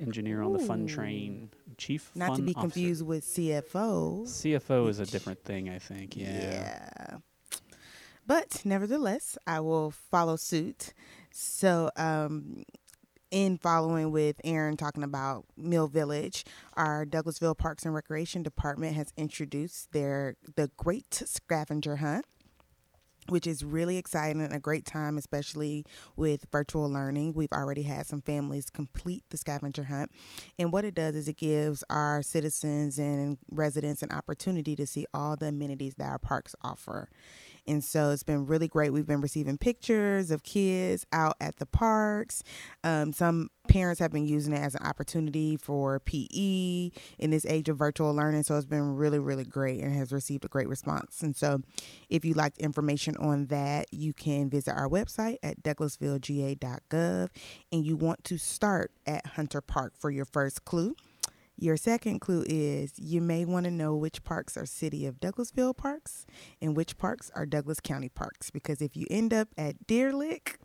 engineer 0.00 0.42
on 0.42 0.52
the 0.54 0.58
fun 0.58 0.86
train, 0.86 1.50
chief. 1.76 2.10
Not 2.14 2.28
fun 2.28 2.36
to 2.36 2.42
be 2.42 2.54
officer. 2.54 2.60
confused 2.62 3.06
with 3.06 3.24
CFO. 3.24 4.22
CFO 4.22 4.88
is 4.88 4.98
a 5.00 5.06
different 5.06 5.42
thing, 5.44 5.68
I 5.68 5.78
think. 5.78 6.16
Yeah. 6.16 6.28
Yeah. 6.40 7.16
But 8.30 8.64
nevertheless, 8.64 9.36
I 9.44 9.58
will 9.58 9.90
follow 9.90 10.36
suit. 10.36 10.94
So, 11.32 11.90
um, 11.96 12.62
in 13.32 13.58
following 13.58 14.12
with 14.12 14.40
Aaron 14.44 14.76
talking 14.76 15.02
about 15.02 15.46
Mill 15.56 15.88
Village, 15.88 16.44
our 16.74 17.04
Douglasville 17.04 17.58
Parks 17.58 17.84
and 17.84 17.92
Recreation 17.92 18.44
Department 18.44 18.94
has 18.94 19.12
introduced 19.16 19.90
their 19.90 20.36
the 20.54 20.70
Great 20.76 21.12
Scavenger 21.12 21.96
Hunt. 21.96 22.24
Which 23.28 23.46
is 23.46 23.64
really 23.64 23.96
exciting 23.96 24.42
and 24.42 24.52
a 24.52 24.58
great 24.58 24.84
time, 24.84 25.16
especially 25.16 25.84
with 26.16 26.46
virtual 26.50 26.90
learning. 26.90 27.34
We've 27.34 27.52
already 27.52 27.82
had 27.82 28.06
some 28.06 28.22
families 28.22 28.70
complete 28.70 29.22
the 29.30 29.36
scavenger 29.36 29.84
hunt. 29.84 30.10
And 30.58 30.72
what 30.72 30.84
it 30.84 30.94
does 30.94 31.14
is 31.14 31.28
it 31.28 31.36
gives 31.36 31.84
our 31.90 32.22
citizens 32.22 32.98
and 32.98 33.38
residents 33.52 34.02
an 34.02 34.10
opportunity 34.10 34.74
to 34.74 34.86
see 34.86 35.06
all 35.14 35.36
the 35.36 35.46
amenities 35.48 35.94
that 35.96 36.10
our 36.10 36.18
parks 36.18 36.56
offer. 36.62 37.08
And 37.66 37.82
so 37.82 38.10
it's 38.10 38.22
been 38.22 38.46
really 38.46 38.68
great. 38.68 38.92
We've 38.92 39.06
been 39.06 39.20
receiving 39.20 39.58
pictures 39.58 40.30
of 40.30 40.42
kids 40.42 41.06
out 41.12 41.36
at 41.40 41.56
the 41.56 41.66
parks. 41.66 42.42
Um, 42.84 43.12
some 43.12 43.50
parents 43.68 44.00
have 44.00 44.10
been 44.10 44.26
using 44.26 44.52
it 44.52 44.60
as 44.60 44.74
an 44.74 44.84
opportunity 44.84 45.56
for 45.56 46.00
PE 46.00 46.90
in 47.18 47.30
this 47.30 47.46
age 47.46 47.68
of 47.68 47.76
virtual 47.78 48.14
learning. 48.14 48.42
So 48.42 48.56
it's 48.56 48.66
been 48.66 48.96
really, 48.96 49.18
really 49.18 49.44
great 49.44 49.80
and 49.80 49.94
has 49.94 50.12
received 50.12 50.44
a 50.44 50.48
great 50.48 50.68
response. 50.68 51.22
And 51.22 51.36
so 51.36 51.60
if 52.08 52.24
you'd 52.24 52.36
like 52.36 52.58
information 52.58 53.16
on 53.16 53.46
that, 53.46 53.86
you 53.92 54.12
can 54.12 54.50
visit 54.50 54.72
our 54.72 54.88
website 54.88 55.36
at 55.42 55.62
douglasvillega.gov 55.62 57.28
and 57.72 57.86
you 57.86 57.96
want 57.96 58.24
to 58.24 58.38
start 58.38 58.90
at 59.06 59.26
Hunter 59.26 59.60
Park 59.60 59.94
for 59.98 60.10
your 60.10 60.24
first 60.24 60.64
clue. 60.64 60.94
Your 61.60 61.76
second 61.76 62.20
clue 62.20 62.42
is 62.46 62.98
you 62.98 63.20
may 63.20 63.44
want 63.44 63.64
to 63.64 63.70
know 63.70 63.94
which 63.94 64.24
parks 64.24 64.56
are 64.56 64.64
City 64.64 65.04
of 65.04 65.20
Douglasville 65.20 65.76
parks 65.76 66.24
and 66.62 66.74
which 66.74 66.96
parks 66.96 67.30
are 67.34 67.44
Douglas 67.44 67.80
County 67.80 68.08
parks 68.08 68.50
because 68.50 68.80
if 68.80 68.96
you 68.96 69.06
end 69.10 69.34
up 69.34 69.48
at 69.58 69.86
Deer 69.86 70.10
Lick, 70.10 70.58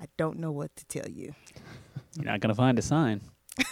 I 0.00 0.04
don't 0.16 0.38
know 0.38 0.52
what 0.52 0.76
to 0.76 0.84
tell 0.84 1.10
you. 1.10 1.34
You're 2.14 2.26
not 2.26 2.38
going 2.38 2.50
to 2.50 2.54
find 2.54 2.78
a 2.78 2.82
sign. 2.82 3.20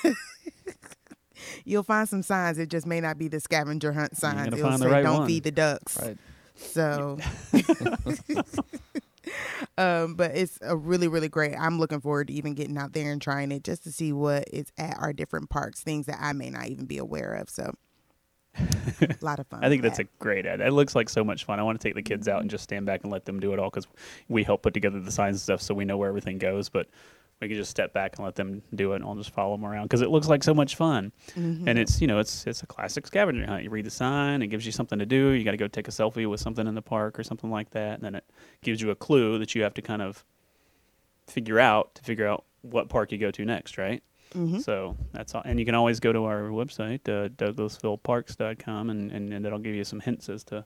You'll 1.64 1.84
find 1.84 2.08
some 2.08 2.22
signs. 2.24 2.58
It 2.58 2.68
just 2.68 2.86
may 2.86 3.00
not 3.00 3.16
be 3.16 3.28
the 3.28 3.38
scavenger 3.38 3.92
hunt 3.92 4.16
signs. 4.16 4.48
It'll 4.48 4.58
find 4.58 4.80
say 4.80 4.86
the 4.86 4.92
right 4.92 5.04
"Don't 5.04 5.18
one." 5.18 5.26
feed 5.28 5.44
the 5.44 5.52
ducks." 5.52 6.00
Right. 6.00 6.18
So, 6.56 7.18
um, 9.78 10.14
but 10.14 10.32
it's 10.36 10.58
a 10.62 10.76
really, 10.76 11.08
really 11.08 11.28
great. 11.28 11.54
I'm 11.58 11.78
looking 11.78 12.00
forward 12.00 12.28
to 12.28 12.34
even 12.34 12.54
getting 12.54 12.76
out 12.78 12.92
there 12.92 13.10
and 13.12 13.20
trying 13.20 13.52
it 13.52 13.64
just 13.64 13.84
to 13.84 13.92
see 13.92 14.12
what 14.12 14.44
is 14.52 14.66
at 14.78 14.96
our 15.00 15.12
different 15.12 15.50
parks, 15.50 15.80
things 15.80 16.06
that 16.06 16.18
I 16.20 16.32
may 16.32 16.50
not 16.50 16.66
even 16.66 16.86
be 16.86 16.98
aware 16.98 17.34
of. 17.34 17.50
So, 17.50 17.74
a 18.56 19.16
lot 19.20 19.40
of 19.40 19.46
fun. 19.48 19.64
I 19.64 19.68
think 19.68 19.82
that's 19.82 19.98
that. 19.98 20.06
a 20.06 20.10
great 20.18 20.46
ad. 20.46 20.60
It 20.60 20.72
looks 20.72 20.94
like 20.94 21.08
so 21.08 21.24
much 21.24 21.44
fun. 21.44 21.58
I 21.58 21.62
want 21.62 21.80
to 21.80 21.86
take 21.86 21.94
the 21.94 22.02
kids 22.02 22.28
out 22.28 22.40
and 22.40 22.50
just 22.50 22.64
stand 22.64 22.86
back 22.86 23.02
and 23.02 23.12
let 23.12 23.24
them 23.24 23.40
do 23.40 23.52
it 23.52 23.58
all 23.58 23.70
because 23.70 23.86
we 24.28 24.44
help 24.44 24.62
put 24.62 24.74
together 24.74 25.00
the 25.00 25.10
signs 25.10 25.36
and 25.36 25.40
stuff, 25.40 25.60
so 25.60 25.74
we 25.74 25.84
know 25.84 25.96
where 25.96 26.08
everything 26.08 26.38
goes. 26.38 26.68
But 26.68 26.88
we 27.40 27.48
can 27.48 27.56
just 27.56 27.70
step 27.70 27.92
back 27.92 28.16
and 28.16 28.24
let 28.24 28.36
them 28.36 28.62
do 28.74 28.92
it, 28.92 28.96
and 28.96 29.04
I'll 29.04 29.14
just 29.16 29.30
follow 29.30 29.56
them 29.56 29.64
around 29.66 29.84
because 29.84 30.00
it 30.00 30.08
looks 30.10 30.28
like 30.28 30.42
so 30.42 30.54
much 30.54 30.76
fun. 30.76 31.12
Mm-hmm. 31.36 31.68
And 31.68 31.78
it's 31.78 32.00
you 32.00 32.06
know 32.06 32.18
it's 32.18 32.46
it's 32.46 32.62
a 32.62 32.66
classic 32.66 33.06
scavenger 33.06 33.46
hunt. 33.46 33.64
You 33.64 33.70
read 33.70 33.86
the 33.86 33.90
sign, 33.90 34.40
it 34.42 34.46
gives 34.48 34.64
you 34.66 34.72
something 34.72 34.98
to 34.98 35.06
do. 35.06 35.30
You 35.30 35.44
got 35.44 35.50
to 35.50 35.56
go 35.56 35.68
take 35.68 35.88
a 35.88 35.90
selfie 35.90 36.28
with 36.28 36.40
something 36.40 36.66
in 36.66 36.74
the 36.74 36.82
park 36.82 37.18
or 37.18 37.22
something 37.24 37.50
like 37.50 37.70
that, 37.70 37.94
and 37.94 38.02
then 38.02 38.14
it 38.14 38.24
gives 38.62 38.80
you 38.80 38.90
a 38.90 38.94
clue 38.94 39.38
that 39.38 39.54
you 39.54 39.62
have 39.62 39.74
to 39.74 39.82
kind 39.82 40.00
of 40.02 40.24
figure 41.26 41.58
out 41.60 41.94
to 41.96 42.02
figure 42.02 42.26
out 42.26 42.44
what 42.62 42.88
park 42.88 43.12
you 43.12 43.18
go 43.18 43.30
to 43.30 43.44
next, 43.44 43.76
right? 43.78 44.02
Mhm. 44.34 44.62
So 44.62 44.96
that's 45.12 45.34
all. 45.34 45.42
And 45.44 45.58
you 45.60 45.64
can 45.64 45.74
always 45.74 46.00
go 46.00 46.12
to 46.12 46.24
our 46.24 46.48
website, 46.48 47.08
uh, 47.08 47.28
douglasvilleparks.com, 47.28 48.90
and, 48.90 49.12
and, 49.12 49.32
and 49.32 49.44
that'll 49.44 49.58
give 49.58 49.74
you 49.74 49.84
some 49.84 50.00
hints 50.00 50.28
as 50.28 50.44
to, 50.44 50.64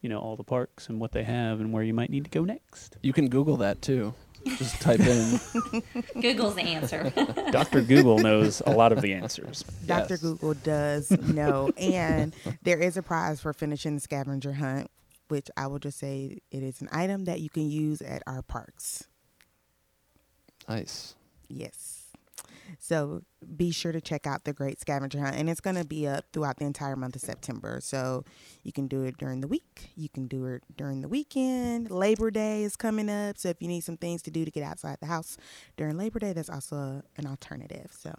you 0.00 0.08
know, 0.08 0.18
all 0.18 0.36
the 0.36 0.44
parks 0.44 0.88
and 0.88 0.98
what 1.00 1.12
they 1.12 1.24
have 1.24 1.60
and 1.60 1.72
where 1.72 1.82
you 1.82 1.92
might 1.92 2.10
need 2.10 2.24
to 2.24 2.30
go 2.30 2.44
next. 2.44 2.96
You 3.02 3.12
can 3.12 3.28
Google 3.28 3.56
that 3.58 3.82
too. 3.82 4.14
Just 4.46 4.80
type 4.80 5.00
in. 5.00 5.40
Google's 6.20 6.54
the 6.54 6.62
answer. 6.62 7.12
Dr. 7.50 7.82
Google 7.82 8.18
knows 8.18 8.62
a 8.66 8.70
lot 8.70 8.92
of 8.92 9.00
the 9.00 9.12
answers. 9.12 9.64
Dr. 9.86 10.14
Yes. 10.14 10.20
Google 10.20 10.54
does 10.54 11.10
know. 11.10 11.70
and 11.78 12.34
there 12.62 12.78
is 12.78 12.96
a 12.96 13.02
prize 13.02 13.40
for 13.40 13.52
finishing 13.52 13.94
the 13.94 14.00
scavenger 14.00 14.52
hunt, 14.52 14.90
which 15.28 15.50
I 15.56 15.66
will 15.66 15.78
just 15.78 15.98
say 15.98 16.38
it 16.50 16.62
is 16.62 16.80
an 16.80 16.88
item 16.92 17.24
that 17.24 17.40
you 17.40 17.50
can 17.50 17.68
use 17.70 18.00
at 18.00 18.22
our 18.26 18.42
parks. 18.42 19.04
Nice. 20.68 21.14
Yes. 21.48 21.97
So 22.78 23.22
be 23.56 23.70
sure 23.70 23.92
to 23.92 24.00
check 24.00 24.26
out 24.26 24.44
the 24.44 24.52
Great 24.52 24.80
Scavenger 24.80 25.20
Hunt, 25.20 25.36
and 25.36 25.48
it's 25.48 25.60
going 25.60 25.76
to 25.76 25.84
be 25.84 26.06
up 26.06 26.26
throughout 26.32 26.58
the 26.58 26.64
entire 26.64 26.96
month 26.96 27.16
of 27.16 27.22
September. 27.22 27.80
So 27.82 28.24
you 28.62 28.72
can 28.72 28.88
do 28.88 29.02
it 29.04 29.16
during 29.18 29.40
the 29.40 29.48
week, 29.48 29.90
you 29.96 30.08
can 30.08 30.26
do 30.26 30.46
it 30.46 30.62
during 30.76 31.00
the 31.00 31.08
weekend. 31.08 31.90
Labor 31.90 32.30
Day 32.30 32.62
is 32.62 32.76
coming 32.76 33.08
up, 33.08 33.38
so 33.38 33.48
if 33.48 33.60
you 33.60 33.68
need 33.68 33.82
some 33.82 33.96
things 33.96 34.22
to 34.22 34.30
do 34.30 34.44
to 34.44 34.50
get 34.50 34.62
outside 34.62 34.98
the 35.00 35.06
house 35.06 35.36
during 35.76 35.96
Labor 35.96 36.18
Day, 36.18 36.32
that's 36.32 36.50
also 36.50 37.02
an 37.16 37.26
alternative. 37.26 37.90
So 37.96 38.14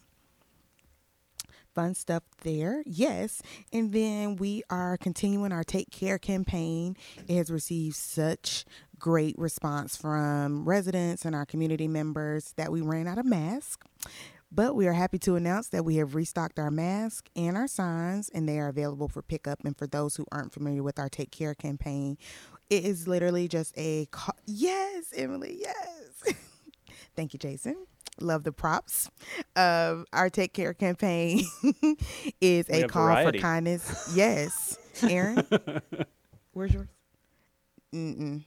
fun 1.74 1.94
stuff 1.94 2.24
there. 2.42 2.84
Yes. 2.86 3.42
And 3.72 3.94
then 3.94 4.36
we 4.36 4.64
are 4.70 4.98
continuing 4.98 5.52
our 5.52 5.64
Take 5.64 5.92
Care 5.92 6.18
campaign. 6.18 6.98
It 7.28 7.36
has 7.36 7.52
received 7.52 7.96
such 7.96 8.66
great 8.98 9.38
response 9.38 9.96
from 9.96 10.68
residents 10.68 11.24
and 11.24 11.34
our 11.34 11.46
community 11.46 11.88
members 11.88 12.54
that 12.58 12.72
we 12.72 12.82
ran 12.82 13.08
out 13.08 13.18
of 13.18 13.26
masks. 13.26 13.88
But 14.52 14.76
we 14.76 14.88
are 14.88 14.94
happy 14.94 15.20
to 15.20 15.36
announce 15.36 15.68
that 15.70 15.86
we 15.86 15.98
have 15.98 16.16
restocked 16.16 16.58
our 16.58 16.72
masks 16.72 17.30
and 17.36 17.56
our 17.56 17.68
signs, 17.68 18.30
and 18.30 18.50
they 18.50 18.58
are 18.60 18.68
available 18.68 19.08
for 19.08 19.22
pickup. 19.22 19.60
And 19.64 19.78
for 19.78 19.86
those 19.86 20.16
who 20.16 20.26
aren't 20.32 20.54
familiar 20.54 20.82
with 20.82 20.98
our 20.98 21.08
Take 21.10 21.32
Care 21.32 21.54
campaign, 21.54 22.18
it 22.70 22.84
is 22.84 23.08
literally 23.08 23.48
just 23.48 23.74
a 23.78 24.08
ca- 24.08 24.32
yes, 24.48 25.14
Emily, 25.16 25.58
yes. 25.60 26.34
Thank 27.16 27.34
you, 27.34 27.40
Jason. 27.40 27.86
Love 28.20 28.44
the 28.44 28.52
props. 28.52 29.10
Um, 29.56 30.06
our 30.14 30.30
Take 30.32 30.54
Care 30.54 30.74
campaign 30.74 31.44
is 32.42 32.68
We 32.70 32.82
a 32.84 32.88
call 32.88 33.06
variety. 33.06 33.38
for 33.38 33.42
kindness. 33.44 34.12
Yes, 34.16 34.78
Aaron, 35.04 35.46
where's 36.54 36.74
yours? 36.74 36.90
Mm-mm. 37.94 38.44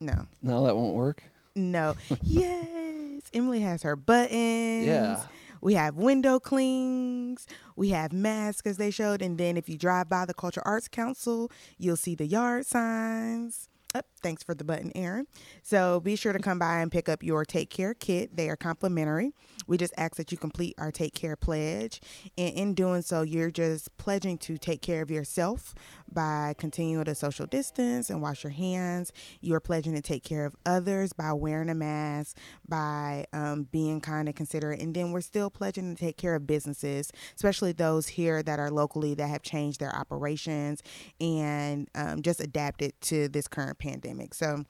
No, 0.00 0.26
No, 0.42 0.64
that 0.64 0.76
won't 0.76 0.94
work. 0.94 1.22
No. 1.54 1.94
yes, 2.22 3.22
Emily 3.32 3.60
has 3.60 3.82
her 3.82 3.96
buttons. 3.96 4.86
Yeah. 4.86 5.22
We 5.60 5.74
have 5.74 5.94
window 5.96 6.38
clings. 6.38 7.46
We 7.74 7.88
have 7.88 8.12
masks 8.12 8.66
as 8.66 8.76
they 8.76 8.90
showed. 8.90 9.22
And 9.22 9.38
then 9.38 9.56
if 9.56 9.66
you 9.66 9.78
drive 9.78 10.10
by 10.10 10.26
the 10.26 10.34
Cultural 10.34 10.62
Arts 10.66 10.88
Council, 10.88 11.50
you'll 11.78 11.96
see 11.96 12.14
the 12.14 12.26
yard 12.26 12.66
signs. 12.66 13.70
Oh, 13.94 14.02
thanks 14.24 14.42
for 14.42 14.54
the 14.54 14.64
button, 14.64 14.90
Aaron. 14.94 15.26
So 15.62 16.00
be 16.00 16.16
sure 16.16 16.32
to 16.32 16.38
come 16.38 16.58
by 16.58 16.80
and 16.80 16.90
pick 16.90 17.08
up 17.10 17.22
your 17.22 17.44
Take 17.44 17.68
Care 17.68 17.92
kit. 17.92 18.36
They 18.36 18.48
are 18.48 18.56
complimentary. 18.56 19.32
We 19.66 19.76
just 19.76 19.92
ask 19.98 20.16
that 20.16 20.32
you 20.32 20.38
complete 20.38 20.74
our 20.78 20.90
Take 20.90 21.14
Care 21.14 21.36
pledge. 21.36 22.00
And 22.38 22.54
in 22.54 22.74
doing 22.74 23.02
so, 23.02 23.20
you're 23.20 23.50
just 23.50 23.94
pledging 23.98 24.38
to 24.38 24.56
take 24.56 24.80
care 24.80 25.02
of 25.02 25.10
yourself 25.10 25.74
by 26.10 26.54
continuing 26.56 27.04
to 27.04 27.14
social 27.14 27.46
distance 27.46 28.08
and 28.08 28.22
wash 28.22 28.44
your 28.44 28.52
hands. 28.52 29.12
You're 29.42 29.60
pledging 29.60 29.94
to 29.94 30.00
take 30.00 30.24
care 30.24 30.46
of 30.46 30.56
others 30.64 31.12
by 31.12 31.32
wearing 31.34 31.68
a 31.68 31.74
mask, 31.74 32.38
by 32.66 33.26
um, 33.34 33.68
being 33.70 34.00
kind 34.00 34.26
and 34.26 34.36
considerate. 34.36 34.80
And 34.80 34.94
then 34.94 35.12
we're 35.12 35.20
still 35.20 35.50
pledging 35.50 35.94
to 35.94 36.00
take 36.00 36.16
care 36.16 36.34
of 36.34 36.46
businesses, 36.46 37.12
especially 37.36 37.72
those 37.72 38.08
here 38.08 38.42
that 38.42 38.58
are 38.58 38.70
locally 38.70 39.14
that 39.14 39.28
have 39.28 39.42
changed 39.42 39.80
their 39.80 39.94
operations 39.94 40.82
and 41.20 41.88
um, 41.94 42.22
just 42.22 42.40
adapted 42.40 42.98
to 43.02 43.28
this 43.28 43.48
current 43.48 43.78
pandemic. 43.78 44.13
So, 44.32 44.64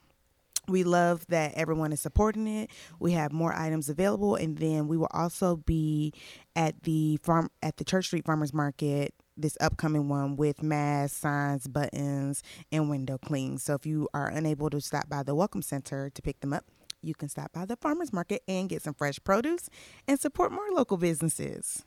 we 0.67 0.83
love 0.83 1.27
that 1.27 1.53
everyone 1.55 1.93
is 1.93 2.01
supporting 2.01 2.47
it. 2.47 2.71
We 2.99 3.13
have 3.13 3.33
more 3.33 3.55
items 3.55 3.91
available, 3.91 4.35
and 4.35 4.57
then 4.57 4.89
we 4.89 4.97
will 4.97 5.11
also 5.11 5.57
be 5.57 6.15
at 6.57 6.85
the 6.85 7.19
farm 7.19 7.51
at 7.63 7.77
the 7.77 7.85
Church 7.85 8.07
Street 8.07 8.25
Farmers 8.25 8.55
Market 8.55 9.15
this 9.37 9.57
upcoming 9.61 10.09
one 10.09 10.37
with 10.37 10.63
masks, 10.63 11.19
signs, 11.19 11.67
buttons, 11.67 12.43
and 12.71 12.89
window 12.89 13.19
clings. 13.19 13.63
So 13.63 13.75
if 13.75 13.87
you 13.87 14.09
are 14.15 14.29
unable 14.29 14.71
to 14.71 14.81
stop 14.81 15.09
by 15.09 15.23
the 15.23 15.35
Welcome 15.35 15.63
Center 15.63 16.11
to 16.11 16.23
pick 16.23 16.41
them 16.41 16.53
up, 16.53 16.65
you 17.03 17.15
can 17.15 17.29
stop 17.29 17.53
by 17.53 17.65
the 17.65 17.77
farmers 17.77 18.13
market 18.13 18.43
and 18.49 18.69
get 18.69 18.83
some 18.83 18.95
fresh 18.95 19.19
produce 19.23 19.69
and 20.09 20.19
support 20.19 20.53
more 20.53 20.71
local 20.73 20.97
businesses. 20.97 21.85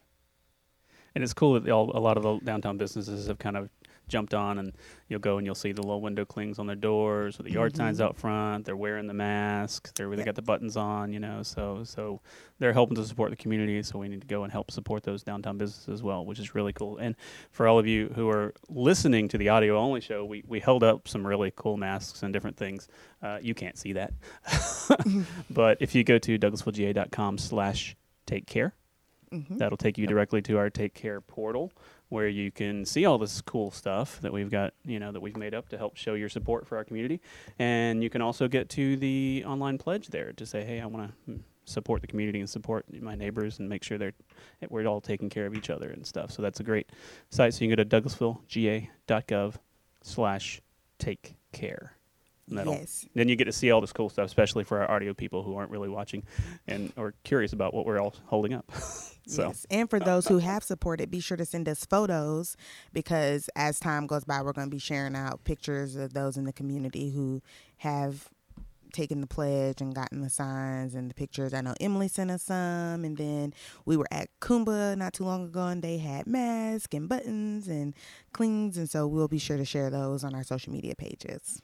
And 1.16 1.24
it's 1.24 1.34
cool 1.34 1.60
that 1.60 1.72
all, 1.72 1.98
a 1.98 2.00
lot 2.00 2.18
of 2.18 2.24
the 2.24 2.40
downtown 2.46 2.78
businesses 2.78 3.28
have 3.28 3.40
kind 3.40 3.58
of 3.58 3.70
jumped 4.08 4.34
on, 4.34 4.60
and 4.60 4.74
you'll 5.08 5.20
go 5.20 5.38
and 5.38 5.46
you'll 5.46 5.56
see 5.56 5.72
the 5.72 5.82
little 5.82 6.02
window 6.02 6.26
clings 6.26 6.60
on 6.60 6.68
their 6.68 6.76
doors, 6.76 7.40
or 7.40 7.44
the 7.44 7.52
yard 7.52 7.76
signs 7.76 8.02
out 8.02 8.16
front. 8.16 8.66
They're 8.66 8.76
wearing 8.78 9.08
the 9.08 9.14
masks. 9.14 9.92
They're 9.96 10.14
they 10.16 10.24
got 10.24 10.36
the 10.36 10.42
buttons 10.42 10.78
on, 10.78 11.14
you 11.14 11.20
know. 11.20 11.44
So 11.44 11.84
so 11.84 12.22
they're 12.60 12.74
helping 12.74 12.96
to 12.96 13.06
support 13.06 13.30
the 13.30 13.36
community. 13.36 13.82
So 13.84 14.00
we 14.00 14.08
need 14.08 14.22
to 14.22 14.28
go 14.28 14.44
and 14.44 14.52
help 14.52 14.72
support 14.72 15.04
those 15.04 15.24
downtown 15.24 15.58
businesses 15.58 15.90
as 15.90 16.04
well, 16.04 16.26
which 16.26 16.40
is 16.40 16.56
really 16.56 16.74
cool. 16.74 16.98
And 16.98 17.16
for 17.52 17.68
all 17.68 17.80
of 17.80 17.88
you 17.88 18.10
who 18.16 18.30
are 18.30 18.54
listening 18.70 19.28
to 19.30 19.38
the 19.38 19.50
audio 19.50 19.78
only 19.78 20.02
show, 20.02 20.26
we 20.26 20.44
we 20.48 20.60
held 20.60 20.84
up 20.84 21.08
some 21.08 21.26
really 21.26 21.52
cool 21.56 21.78
masks 21.78 22.24
and 22.24 22.34
different 22.34 22.58
things. 22.58 22.88
Uh, 23.22 23.40
you 23.42 23.54
can't 23.54 23.78
see 23.78 23.94
that, 23.94 24.14
but 25.50 25.78
if 25.82 25.96
you 25.96 26.04
go 26.04 26.18
to 26.20 26.38
douglasvillega.com 26.38 27.38
slash 27.38 27.96
take 28.26 28.46
care 28.46 28.74
Mhm. 29.32 29.58
That'll 29.58 29.78
take 29.78 29.98
you 29.98 30.08
directly 30.08 30.42
to 30.44 30.58
our 30.58 30.70
Take 30.70 30.94
Care 30.94 31.20
portal 31.20 31.74
where 32.10 32.28
you 32.28 32.52
can 32.52 32.86
see 32.86 33.06
all 33.06 33.18
this 33.18 33.42
cool 33.42 33.72
stuff 33.72 34.22
that 34.22 34.32
we've 34.32 34.50
got, 34.50 34.74
you 34.86 35.00
know, 35.00 35.12
that 35.12 35.20
we've 35.20 35.38
made 35.38 35.54
up 35.54 35.70
to 35.70 35.78
help 35.78 35.98
show 35.98 36.14
your 36.14 36.30
support 36.30 36.66
for 36.68 36.78
our 36.78 36.84
community. 36.84 37.22
And 37.60 38.02
you 38.02 38.10
can 38.10 38.22
also 38.22 38.48
get 38.48 38.70
to 38.70 38.96
the 38.96 39.44
online 39.46 39.78
pledge 39.78 40.08
there 40.08 40.32
to 40.34 40.46
say, 40.46 40.64
hey, 40.64 40.80
I 40.80 40.86
want 40.86 41.10
to 41.10 41.32
hmm, 41.32 41.38
support 41.66 42.02
the 42.02 42.08
community 42.08 42.40
and 42.40 42.50
support 42.50 42.86
my 43.02 43.16
neighbors 43.16 43.60
and 43.60 43.68
make 43.68 43.84
sure 43.84 43.98
they're 43.98 44.14
we're 44.70 44.86
all 44.86 45.02
taking 45.02 45.30
care 45.30 45.46
of 45.46 45.54
each 45.54 45.70
other 45.70 45.90
and 45.90 46.06
stuff. 46.06 46.32
So 46.32 46.42
that's 46.42 46.60
a 46.60 46.64
great 46.64 46.90
site. 47.30 47.54
So 47.54 47.66
you 47.66 47.76
can 47.76 47.84
go 47.84 47.84
to 47.84 48.02
douglasvillega.gov 48.02 49.56
slash 50.02 50.62
take 50.98 51.36
care. 51.52 51.94
Yes. 52.50 53.06
Then 53.14 53.28
you 53.28 53.36
get 53.36 53.46
to 53.46 53.52
see 53.52 53.72
all 53.72 53.82
this 53.82 53.92
cool 53.92 54.10
stuff, 54.10 54.26
especially 54.26 54.64
for 54.64 54.80
our 54.80 54.90
audio 54.90 55.14
people 55.14 55.44
who 55.44 55.58
aren't 55.58 55.70
really 55.70 55.90
watching 55.90 56.24
and 56.66 56.94
or 56.96 57.14
curious 57.26 57.52
about 57.52 57.74
what 57.74 57.86
we're 57.86 58.00
all 58.00 58.16
holding 58.28 58.54
up. 58.54 58.72
so 59.28 59.48
Yes. 59.48 59.66
And 59.70 59.90
for 59.90 60.00
those 60.00 60.28
who 60.30 60.40
have 60.40 60.64
supported, 60.64 61.12
be 61.12 61.20
sure 61.20 61.38
to 61.38 61.46
send 61.46 61.68
us 61.70 61.86
photos 61.86 62.56
because 62.94 63.50
as 63.56 63.80
time 63.80 64.08
goes 64.08 64.24
by, 64.24 64.42
we're 64.42 64.54
going 64.54 64.68
to 64.70 64.76
be 64.76 64.80
sharing 64.80 65.16
out 65.16 65.44
pictures 65.44 65.96
of 65.96 66.14
those 66.14 66.38
in 66.38 66.46
the 66.46 66.54
community 66.54 67.12
who 67.12 67.42
have 67.78 68.30
taken 68.94 69.22
the 69.22 69.28
pledge 69.28 69.82
and 69.82 69.94
gotten 69.94 70.22
the 70.22 70.30
signs 70.30 70.96
and 70.96 71.10
the 71.10 71.14
pictures. 71.14 71.54
I 71.54 71.62
know 71.62 71.76
Emily 71.80 72.08
sent 72.08 72.32
us 72.32 72.44
some, 72.44 73.04
and 73.04 73.18
then 73.18 73.54
we 73.86 73.98
were 73.98 74.08
at 74.12 74.30
Kumba 74.40 74.98
not 74.98 75.14
too 75.14 75.26
long 75.26 75.44
ago, 75.44 75.68
and 75.68 75.82
they 75.82 75.98
had 75.98 76.26
masks 76.26 76.96
and 76.96 77.08
buttons 77.08 77.68
and 77.68 77.94
clings, 78.34 78.78
and 78.78 78.90
so 78.90 79.06
we'll 79.06 79.28
be 79.28 79.40
sure 79.40 79.58
to 79.58 79.66
share 79.66 79.90
those 79.90 80.24
on 80.24 80.34
our 80.34 80.44
social 80.44 80.72
media 80.74 80.96
pages. 80.96 81.62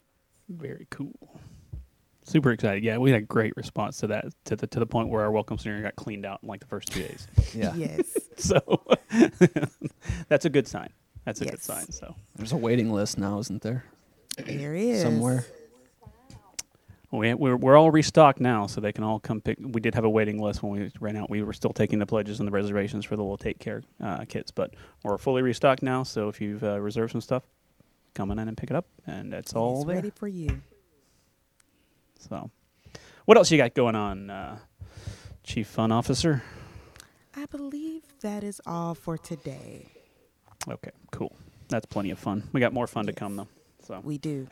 very 0.50 0.86
cool. 0.92 1.40
Super 2.26 2.52
excited. 2.52 2.84
Yeah, 2.84 2.98
we 2.98 3.12
had 3.12 3.22
a 3.22 3.26
great 3.26 3.56
response 3.58 3.98
to 3.98 4.08
that 4.08 4.26
to 4.46 4.56
the 4.56 4.66
to 4.68 4.80
the 4.80 4.86
point 4.86 5.10
where 5.10 5.22
our 5.24 5.32
welcome 5.32 5.58
center 5.58 5.82
got 5.82 5.96
cleaned 5.96 6.26
out 6.26 6.40
in 6.42 6.48
like 6.50 6.60
the 6.62 6.68
first 6.68 6.90
two 6.92 7.02
days. 7.02 7.28
Yeah. 7.54 7.74
Yes. 7.76 8.18
So 8.38 8.60
that's 10.28 10.46
a 10.46 10.50
good 10.50 10.68
sign. 10.68 10.90
That's 11.26 11.40
a 11.42 11.46
good 11.46 11.62
sign. 11.62 11.92
So 11.92 12.16
There's 12.36 12.52
a 12.52 12.58
waiting 12.58 12.92
list 12.92 13.18
now, 13.20 13.38
isn't 13.40 13.62
there? 13.62 13.86
there 14.38 14.74
is 14.74 15.04
Somewhere. 15.04 15.46
we, 17.12 17.32
we're 17.36 17.56
we're 17.56 17.78
all 17.78 17.92
restocked 17.92 18.40
now, 18.42 18.66
so 18.66 18.82
they 18.82 18.92
can 18.92 19.04
all 19.04 19.20
come 19.20 19.40
pick. 19.40 19.58
We 19.62 19.80
did 19.82 19.94
have 19.94 20.04
a 20.04 20.10
waiting 20.10 20.42
list 20.42 20.64
when 20.64 20.72
we 20.82 20.92
ran 21.00 21.16
out. 21.16 21.30
We 21.30 21.44
were 21.44 21.54
still 21.54 21.74
taking 21.74 22.00
the 22.00 22.08
pledges 22.08 22.40
and 22.40 22.48
the 22.48 22.52
reservations 22.52 23.06
for 23.06 23.16
the 23.16 23.22
little 23.22 23.38
take 23.38 23.60
care 23.60 23.84
uh, 24.02 24.26
kits, 24.28 24.50
but 24.50 24.74
we're 25.04 25.20
fully 25.20 25.44
restocked 25.44 25.84
now. 25.84 26.02
So 26.02 26.28
if 26.30 26.42
you've 26.42 26.64
uh, 26.64 26.80
reserved 26.82 27.12
some 27.12 27.22
stuff, 27.22 27.44
come 28.16 28.32
on 28.32 28.40
in 28.40 28.48
and 28.48 28.58
pick 28.58 28.72
it 28.72 28.76
up, 28.76 28.88
and 29.06 29.32
that's 29.32 29.54
all 29.54 29.78
It's 29.82 29.86
there. 29.88 29.96
ready 29.98 30.10
for 30.16 30.28
you. 30.28 30.60
So, 32.30 32.50
what 33.26 33.38
else 33.38 33.52
you 33.52 33.58
got 33.58 33.74
going 33.74 33.96
on, 33.96 34.30
uh, 34.30 34.58
Chief 35.44 35.68
Fun 35.68 35.92
Officer? 35.92 36.42
I 37.36 37.46
believe 37.48 38.04
that 38.22 38.44
is 38.44 38.62
all 38.66 38.96
for 38.96 39.18
today. 39.18 39.88
Okay, 40.70 40.92
cool. 41.12 41.36
That's 41.68 41.86
plenty 41.86 42.12
of 42.12 42.20
fun. 42.20 42.44
We 42.54 42.62
got 42.62 42.72
more 42.74 42.88
fun 42.88 43.08
to 43.08 43.14
come 43.14 43.36
though. 43.36 43.48
So, 43.86 44.00
We 44.04 44.18
do. 44.18 44.48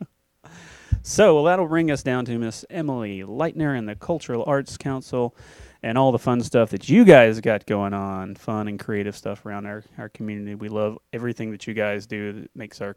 so 1.02 1.34
well, 1.34 1.44
that'll 1.44 1.66
bring 1.68 1.90
us 1.90 2.02
down 2.02 2.24
to 2.26 2.38
Miss 2.38 2.64
Emily 2.70 3.20
Leitner 3.22 3.76
and 3.76 3.86
the 3.86 3.94
Cultural 3.94 4.42
Arts 4.46 4.78
Council, 4.78 5.36
and 5.82 5.98
all 5.98 6.12
the 6.12 6.18
fun 6.18 6.40
stuff 6.40 6.70
that 6.70 6.88
you 6.88 7.04
guys 7.04 7.40
got 7.40 7.66
going 7.66 7.92
on, 7.92 8.36
fun 8.36 8.68
and 8.68 8.80
creative 8.80 9.14
stuff 9.16 9.44
around 9.44 9.66
our, 9.66 9.84
our 9.98 10.08
community. 10.08 10.54
We 10.54 10.70
love 10.70 10.96
everything 11.12 11.50
that 11.50 11.66
you 11.66 11.74
guys 11.74 12.06
do 12.06 12.32
that 12.32 12.56
makes 12.56 12.80
our 12.80 12.96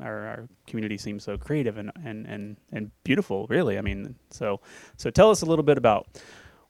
our, 0.00 0.26
our 0.26 0.48
community 0.66 0.98
seems 0.98 1.24
so 1.24 1.36
creative 1.36 1.78
and, 1.78 1.90
and, 2.04 2.26
and, 2.26 2.56
and 2.72 2.90
beautiful, 3.04 3.46
really. 3.48 3.78
I 3.78 3.80
mean, 3.80 4.14
so 4.30 4.60
so 4.96 5.10
tell 5.10 5.30
us 5.30 5.42
a 5.42 5.46
little 5.46 5.64
bit 5.64 5.78
about 5.78 6.06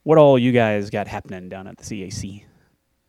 what 0.03 0.17
all 0.17 0.39
you 0.39 0.51
guys 0.51 0.89
got 0.89 1.07
happening 1.07 1.49
down 1.49 1.67
at 1.67 1.77
the 1.77 1.83
CAC. 1.83 2.43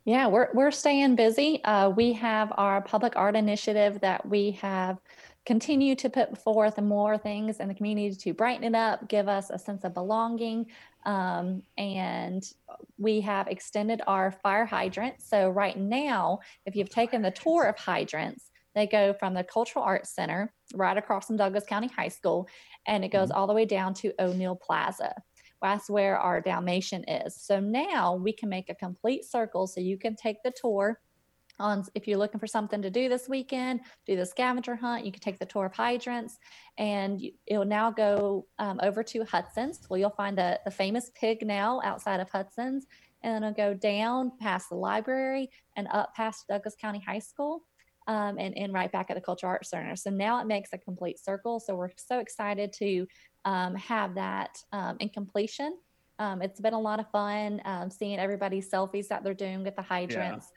Yeah, 0.03 0.27
we're 0.27 0.49
we're 0.53 0.71
staying 0.71 1.15
busy. 1.15 1.63
Uh, 1.63 1.89
we 1.89 2.13
have 2.13 2.51
our 2.57 2.81
public 2.81 3.13
art 3.15 3.35
initiative 3.35 3.99
that 4.01 4.25
we 4.27 4.51
have 4.51 4.99
continued 5.45 5.97
to 5.99 6.09
put 6.09 6.37
forth 6.37 6.79
more 6.79 7.17
things 7.17 7.59
in 7.59 7.67
the 7.67 7.73
community 7.73 8.15
to 8.15 8.33
brighten 8.33 8.63
it 8.63 8.75
up, 8.75 9.07
give 9.07 9.27
us 9.27 9.49
a 9.49 9.57
sense 9.57 9.83
of 9.83 9.93
belonging, 9.93 10.67
um, 11.05 11.63
and 11.77 12.51
we 12.99 13.21
have 13.21 13.47
extended 13.47 14.01
our 14.05 14.31
fire 14.31 14.65
hydrants. 14.65 15.27
So 15.27 15.49
right 15.49 15.77
now, 15.77 16.39
if 16.65 16.75
you've 16.75 16.89
taken 16.89 17.23
the 17.23 17.31
tour 17.31 17.65
of 17.65 17.77
hydrants, 17.77 18.50
they 18.75 18.87
go 18.87 19.13
from 19.13 19.33
the 19.33 19.43
Cultural 19.43 19.83
Arts 19.83 20.15
Center 20.15 20.53
right 20.73 20.97
across 20.97 21.27
from 21.27 21.37
Douglas 21.37 21.65
County 21.65 21.89
High 21.89 22.07
School, 22.07 22.47
and 22.87 23.03
it 23.03 23.11
goes 23.11 23.31
all 23.31 23.47
the 23.47 23.53
way 23.53 23.65
down 23.65 23.93
to 23.95 24.13
O'Neal 24.19 24.55
Plaza. 24.55 25.13
That's 25.61 25.89
where 25.89 26.17
our 26.17 26.41
Dalmatian 26.41 27.03
is. 27.07 27.35
So 27.35 27.59
now 27.59 28.15
we 28.15 28.33
can 28.33 28.49
make 28.49 28.69
a 28.69 28.75
complete 28.75 29.25
circle 29.25 29.67
so 29.67 29.79
you 29.79 29.97
can 29.97 30.15
take 30.15 30.41
the 30.43 30.53
tour 30.59 30.99
on 31.59 31.85
if 31.93 32.07
you're 32.07 32.17
looking 32.17 32.39
for 32.39 32.47
something 32.47 32.81
to 32.81 32.89
do 32.89 33.07
this 33.07 33.29
weekend, 33.29 33.81
do 34.07 34.15
the 34.15 34.25
scavenger 34.25 34.75
hunt, 34.75 35.05
you 35.05 35.11
can 35.11 35.21
take 35.21 35.37
the 35.37 35.45
tour 35.45 35.67
of 35.67 35.73
hydrants 35.73 36.37
and 36.77 37.21
you- 37.21 37.33
it'll 37.45 37.65
now 37.65 37.91
go 37.91 38.47
um, 38.57 38.79
over 38.81 39.03
to 39.03 39.23
Hudson's. 39.25 39.79
Well, 39.89 39.99
you'll 39.99 40.09
find 40.09 40.37
the, 40.37 40.59
the 40.65 40.71
famous 40.71 41.11
pig 41.13 41.45
now 41.45 41.79
outside 41.83 42.19
of 42.19 42.29
Hudson's 42.29 42.87
and 43.23 43.33
then 43.35 43.43
it'll 43.43 43.55
go 43.55 43.73
down 43.73 44.31
past 44.39 44.69
the 44.69 44.75
library 44.75 45.49
and 45.75 45.87
up 45.91 46.15
past 46.15 46.45
Douglas 46.49 46.75
County 46.81 47.03
High 47.05 47.19
School. 47.19 47.63
Um, 48.07 48.37
and, 48.39 48.57
and 48.57 48.73
right 48.73 48.91
back 48.91 49.11
at 49.11 49.15
the 49.15 49.21
Cultural 49.21 49.51
Arts 49.51 49.69
Center. 49.69 49.95
So 49.95 50.09
now 50.09 50.41
it 50.41 50.47
makes 50.47 50.71
a 50.73 50.77
complete 50.77 51.23
circle. 51.23 51.59
So 51.59 51.75
we're 51.75 51.91
so 51.97 52.19
excited 52.19 52.73
to 52.79 53.05
um, 53.45 53.75
have 53.75 54.15
that 54.15 54.57
um, 54.71 54.97
in 54.99 55.09
completion. 55.09 55.77
Um, 56.17 56.41
it's 56.41 56.59
been 56.59 56.73
a 56.73 56.79
lot 56.79 56.99
of 56.99 57.09
fun 57.11 57.61
um, 57.63 57.91
seeing 57.91 58.17
everybody's 58.19 58.69
selfies 58.69 59.07
that 59.09 59.23
they're 59.23 59.35
doing 59.35 59.63
with 59.63 59.75
the 59.75 59.81
hydrants 59.83 60.51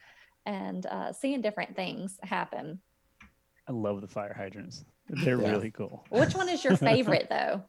and 0.47 0.87
uh, 0.87 1.13
seeing 1.13 1.41
different 1.43 1.77
things 1.77 2.19
happen. 2.23 2.81
I 3.69 3.73
love 3.73 4.01
the 4.01 4.09
fire 4.09 4.35
hydrants. 4.35 4.85
They're 5.09 5.39
Yeah. 5.39 5.53
really 5.53 5.71
cool. 5.71 6.05
Which 6.11 6.35
one 6.35 6.49
is 6.49 6.65
your 6.65 6.77
favorite 6.79 7.29
though? 7.31 7.63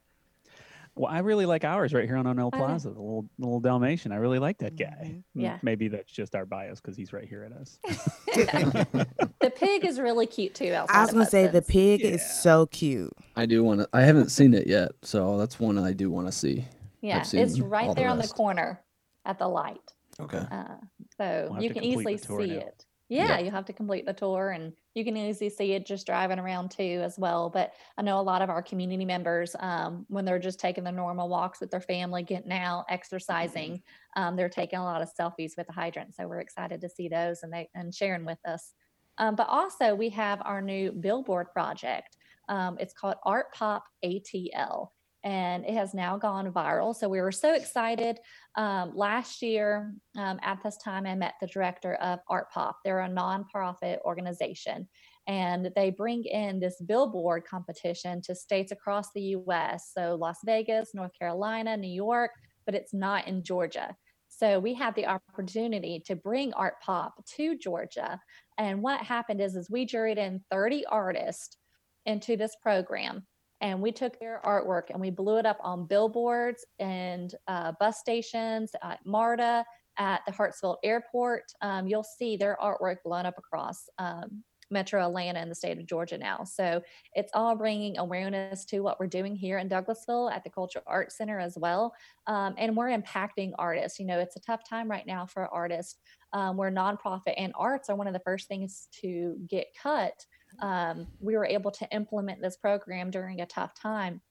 Well, 0.97 1.11
I 1.11 1.19
really 1.19 1.45
like 1.45 1.65
ours 1.65 1.93
right 1.93 2.05
here 2.05 2.15
on 2.15 2.25
O'Neal 2.25 2.51
Plaza, 2.51 2.89
the 2.89 2.99
little 2.99 3.29
the 3.37 3.45
little 3.45 3.59
Dalmatian. 3.59 4.13
I 4.13 4.15
really 4.15 4.39
like 4.39 4.59
that 4.59 4.77
guy. 4.77 5.15
Mhm. 5.15 5.23
Yeah. 5.33 5.59
Maybe 5.61 5.89
that's 5.89 6.11
just 6.11 6.35
our 6.35 6.45
bias 6.45 6.79
because 6.79 6.95
he's 6.95 7.11
right 7.11 7.27
here 7.27 7.43
at 7.43 7.51
us. 7.51 7.77
the 8.27 9.51
pig 9.53 9.85
is 9.85 9.99
really 9.99 10.25
cute 10.25 10.55
too. 10.55 10.73
I 10.73 11.01
was 11.01 11.11
gonna 11.11 11.25
say 11.25 11.47
the 11.47 11.57
Hudson's. 11.57 11.67
pig 11.67 12.01
is 12.01 12.25
so 12.41 12.65
cute. 12.67 13.13
I 13.35 13.45
do 13.45 13.63
want 13.63 13.81
to. 13.81 13.89
I 13.91 14.01
haven't 14.01 14.29
seen 14.29 14.53
it 14.53 14.67
yet, 14.67 14.91
so 15.01 15.37
that's 15.37 15.59
one 15.59 15.77
I 15.77 15.91
do 15.91 16.09
want 16.09 16.27
to 16.27 16.31
see. 16.31 16.65
Yeah, 17.01 17.23
seen 17.23 17.41
it's 17.41 17.59
all 17.59 17.67
right 17.67 17.89
the 17.89 17.95
there 17.95 18.09
on 18.09 18.17
the 18.17 18.27
corner 18.27 18.81
at 19.25 19.37
the 19.37 19.47
light. 19.47 19.93
Okay. 20.19 20.43
Uh, 20.49 20.75
so 21.17 21.51
have 21.53 21.61
you 21.63 21.69
can 21.71 21.83
easily 21.83 22.17
see 22.17 22.33
now. 22.47 22.59
it. 22.59 22.84
Yeah, 23.07 23.37
Yeah. 23.37 23.37
you 23.37 23.51
have 23.51 23.65
to 23.65 23.73
complete 23.73 24.07
the 24.07 24.13
tour 24.13 24.49
and 24.49 24.75
you 24.95 25.03
can 25.05 25.15
easily 25.15 25.49
see 25.51 25.73
it 25.73 25.85
just 25.85 26.07
driving 26.07 26.39
around 26.39 26.71
too 26.71 27.01
as 27.03 27.19
well. 27.19 27.51
But 27.51 27.73
I 27.97 28.01
know 28.01 28.19
a 28.19 28.23
lot 28.23 28.41
of 28.41 28.49
our 28.49 28.63
community 28.63 29.05
members, 29.05 29.55
um, 29.59 30.05
when 30.09 30.25
they're 30.25 30.39
just 30.39 30.59
taking 30.59 30.83
their 30.83 30.91
normal 30.93 31.29
walks 31.29 31.59
with 31.59 31.69
their 31.69 31.81
family, 31.81 32.23
getting 32.23 32.51
out, 32.51 32.85
exercising, 32.89 33.83
um, 34.15 34.35
they're 34.35 34.49
taking 34.49 34.79
a 34.79 34.83
lot 34.83 35.03
of 35.03 35.13
selfies 35.13 35.55
with 35.55 35.67
the 35.67 35.73
hydrant. 35.73 36.15
So 36.15 36.27
we're 36.27 36.39
excited 36.39 36.81
to 36.81 36.89
see 36.89 37.07
those 37.07 37.43
and 37.43 37.53
they 37.53 37.69
and 37.75 37.93
sharing 37.93 38.25
with 38.25 38.39
us. 38.43 38.73
Um, 39.19 39.35
but 39.35 39.47
also 39.49 39.93
we 39.93 40.09
have 40.09 40.41
our 40.43 40.61
new 40.61 40.91
billboard 40.91 41.51
project. 41.51 42.17
Um, 42.49 42.75
it's 42.79 42.93
called 42.93 43.15
Art 43.23 43.53
Pop 43.53 43.85
ATL 44.03 44.94
and 45.25 45.65
it 45.65 45.73
has 45.73 45.95
now 45.95 46.17
gone 46.17 46.51
viral. 46.51 46.95
So 46.95 47.09
we 47.09 47.19
were 47.19 47.31
so 47.31 47.55
excited. 47.55 48.19
Um, 48.55 48.95
last 48.95 49.41
year, 49.41 49.95
um, 50.15 50.39
at 50.43 50.61
this 50.63 50.77
time, 50.77 51.07
I 51.07 51.15
met 51.15 51.33
the 51.41 51.47
director 51.47 51.95
of 51.95 52.19
Art 52.29 52.51
Pop. 52.51 52.77
They're 52.85 53.01
a 53.01 53.09
nonprofit 53.09 53.97
organization, 54.05 54.87
and 55.25 55.71
they 55.75 55.89
bring 55.89 56.23
in 56.25 56.59
this 56.59 56.79
billboard 56.79 57.43
competition 57.43 58.21
to 58.21 58.35
states 58.35 58.71
across 58.71 59.11
the 59.13 59.21
U.S. 59.21 59.91
So 59.97 60.15
Las 60.15 60.37
Vegas, 60.45 60.91
North 60.93 61.11
Carolina, 61.17 61.75
New 61.75 61.91
York, 61.91 62.29
but 62.67 62.75
it's 62.75 62.93
not 62.93 63.27
in 63.27 63.43
Georgia. 63.43 63.95
So 64.29 64.59
we 64.59 64.75
had 64.75 64.93
the 64.93 65.07
opportunity 65.07 66.03
to 66.05 66.15
bring 66.15 66.53
Art 66.53 66.75
Pop 66.83 67.15
to 67.37 67.57
Georgia. 67.57 68.19
And 68.59 68.83
what 68.83 69.01
happened 69.01 69.41
is, 69.41 69.55
is 69.55 69.71
we 69.71 69.87
juried 69.87 70.17
in 70.17 70.43
30 70.51 70.85
artists 70.85 71.57
into 72.05 72.37
this 72.37 72.55
program 72.61 73.25
and 73.65 73.81
we 73.81 73.91
took 73.91 74.19
their 74.19 74.41
artwork 74.45 74.91
and 74.91 75.01
we 75.01 75.09
blew 75.09 75.37
it 75.37 75.45
up 75.47 75.57
on 75.59 75.87
billboards 75.87 76.63
and 76.77 77.33
uh, 77.47 77.71
bus 77.79 77.97
stations 77.97 78.71
at 78.83 79.03
MARTA, 79.07 79.65
at 79.97 80.21
the 80.27 80.31
Hartsfield 80.31 80.77
Airport. 80.83 81.45
Um, 81.63 81.87
you'll 81.87 82.03
see 82.03 82.37
their 82.37 82.59
artwork 82.61 82.97
blown 83.03 83.25
up 83.25 83.39
across 83.39 83.89
um, 83.97 84.43
Metro 84.69 85.03
Atlanta 85.03 85.39
and 85.39 85.49
the 85.49 85.55
state 85.55 85.79
of 85.79 85.87
Georgia 85.87 86.15
now. 86.15 86.43
So 86.43 86.79
it's 87.13 87.31
all 87.33 87.55
bringing 87.55 87.97
awareness 87.97 88.65
to 88.65 88.81
what 88.81 88.99
we're 88.99 89.07
doing 89.07 89.35
here 89.35 89.57
in 89.57 89.67
Douglasville 89.67 90.31
at 90.31 90.43
the 90.43 90.51
Cultural 90.51 90.85
Arts 90.85 91.17
Center 91.17 91.39
as 91.39 91.57
well. 91.57 91.91
Um, 92.27 92.53
and 92.59 92.77
we're 92.77 92.95
impacting 92.95 93.53
artists. 93.57 93.99
You 93.99 94.05
know, 94.05 94.19
it's 94.19 94.35
a 94.35 94.41
tough 94.41 94.61
time 94.69 94.91
right 94.91 95.07
now 95.07 95.25
for 95.25 95.47
artists. 95.47 95.97
Um, 96.33 96.55
we're 96.55 96.69
nonprofit, 96.69 97.33
and 97.35 97.51
arts 97.55 97.89
are 97.89 97.95
one 97.95 98.07
of 98.07 98.13
the 98.13 98.19
first 98.19 98.47
things 98.47 98.89
to 99.01 99.37
get 99.49 99.67
cut 99.81 100.13
um, 100.61 101.07
we 101.19 101.35
were 101.35 101.45
able 101.45 101.71
to 101.71 101.87
implement 101.91 102.41
this 102.41 102.57
program 102.57 103.11
during 103.11 103.41
a 103.41 103.45
tough 103.45 103.73
time 103.73 104.21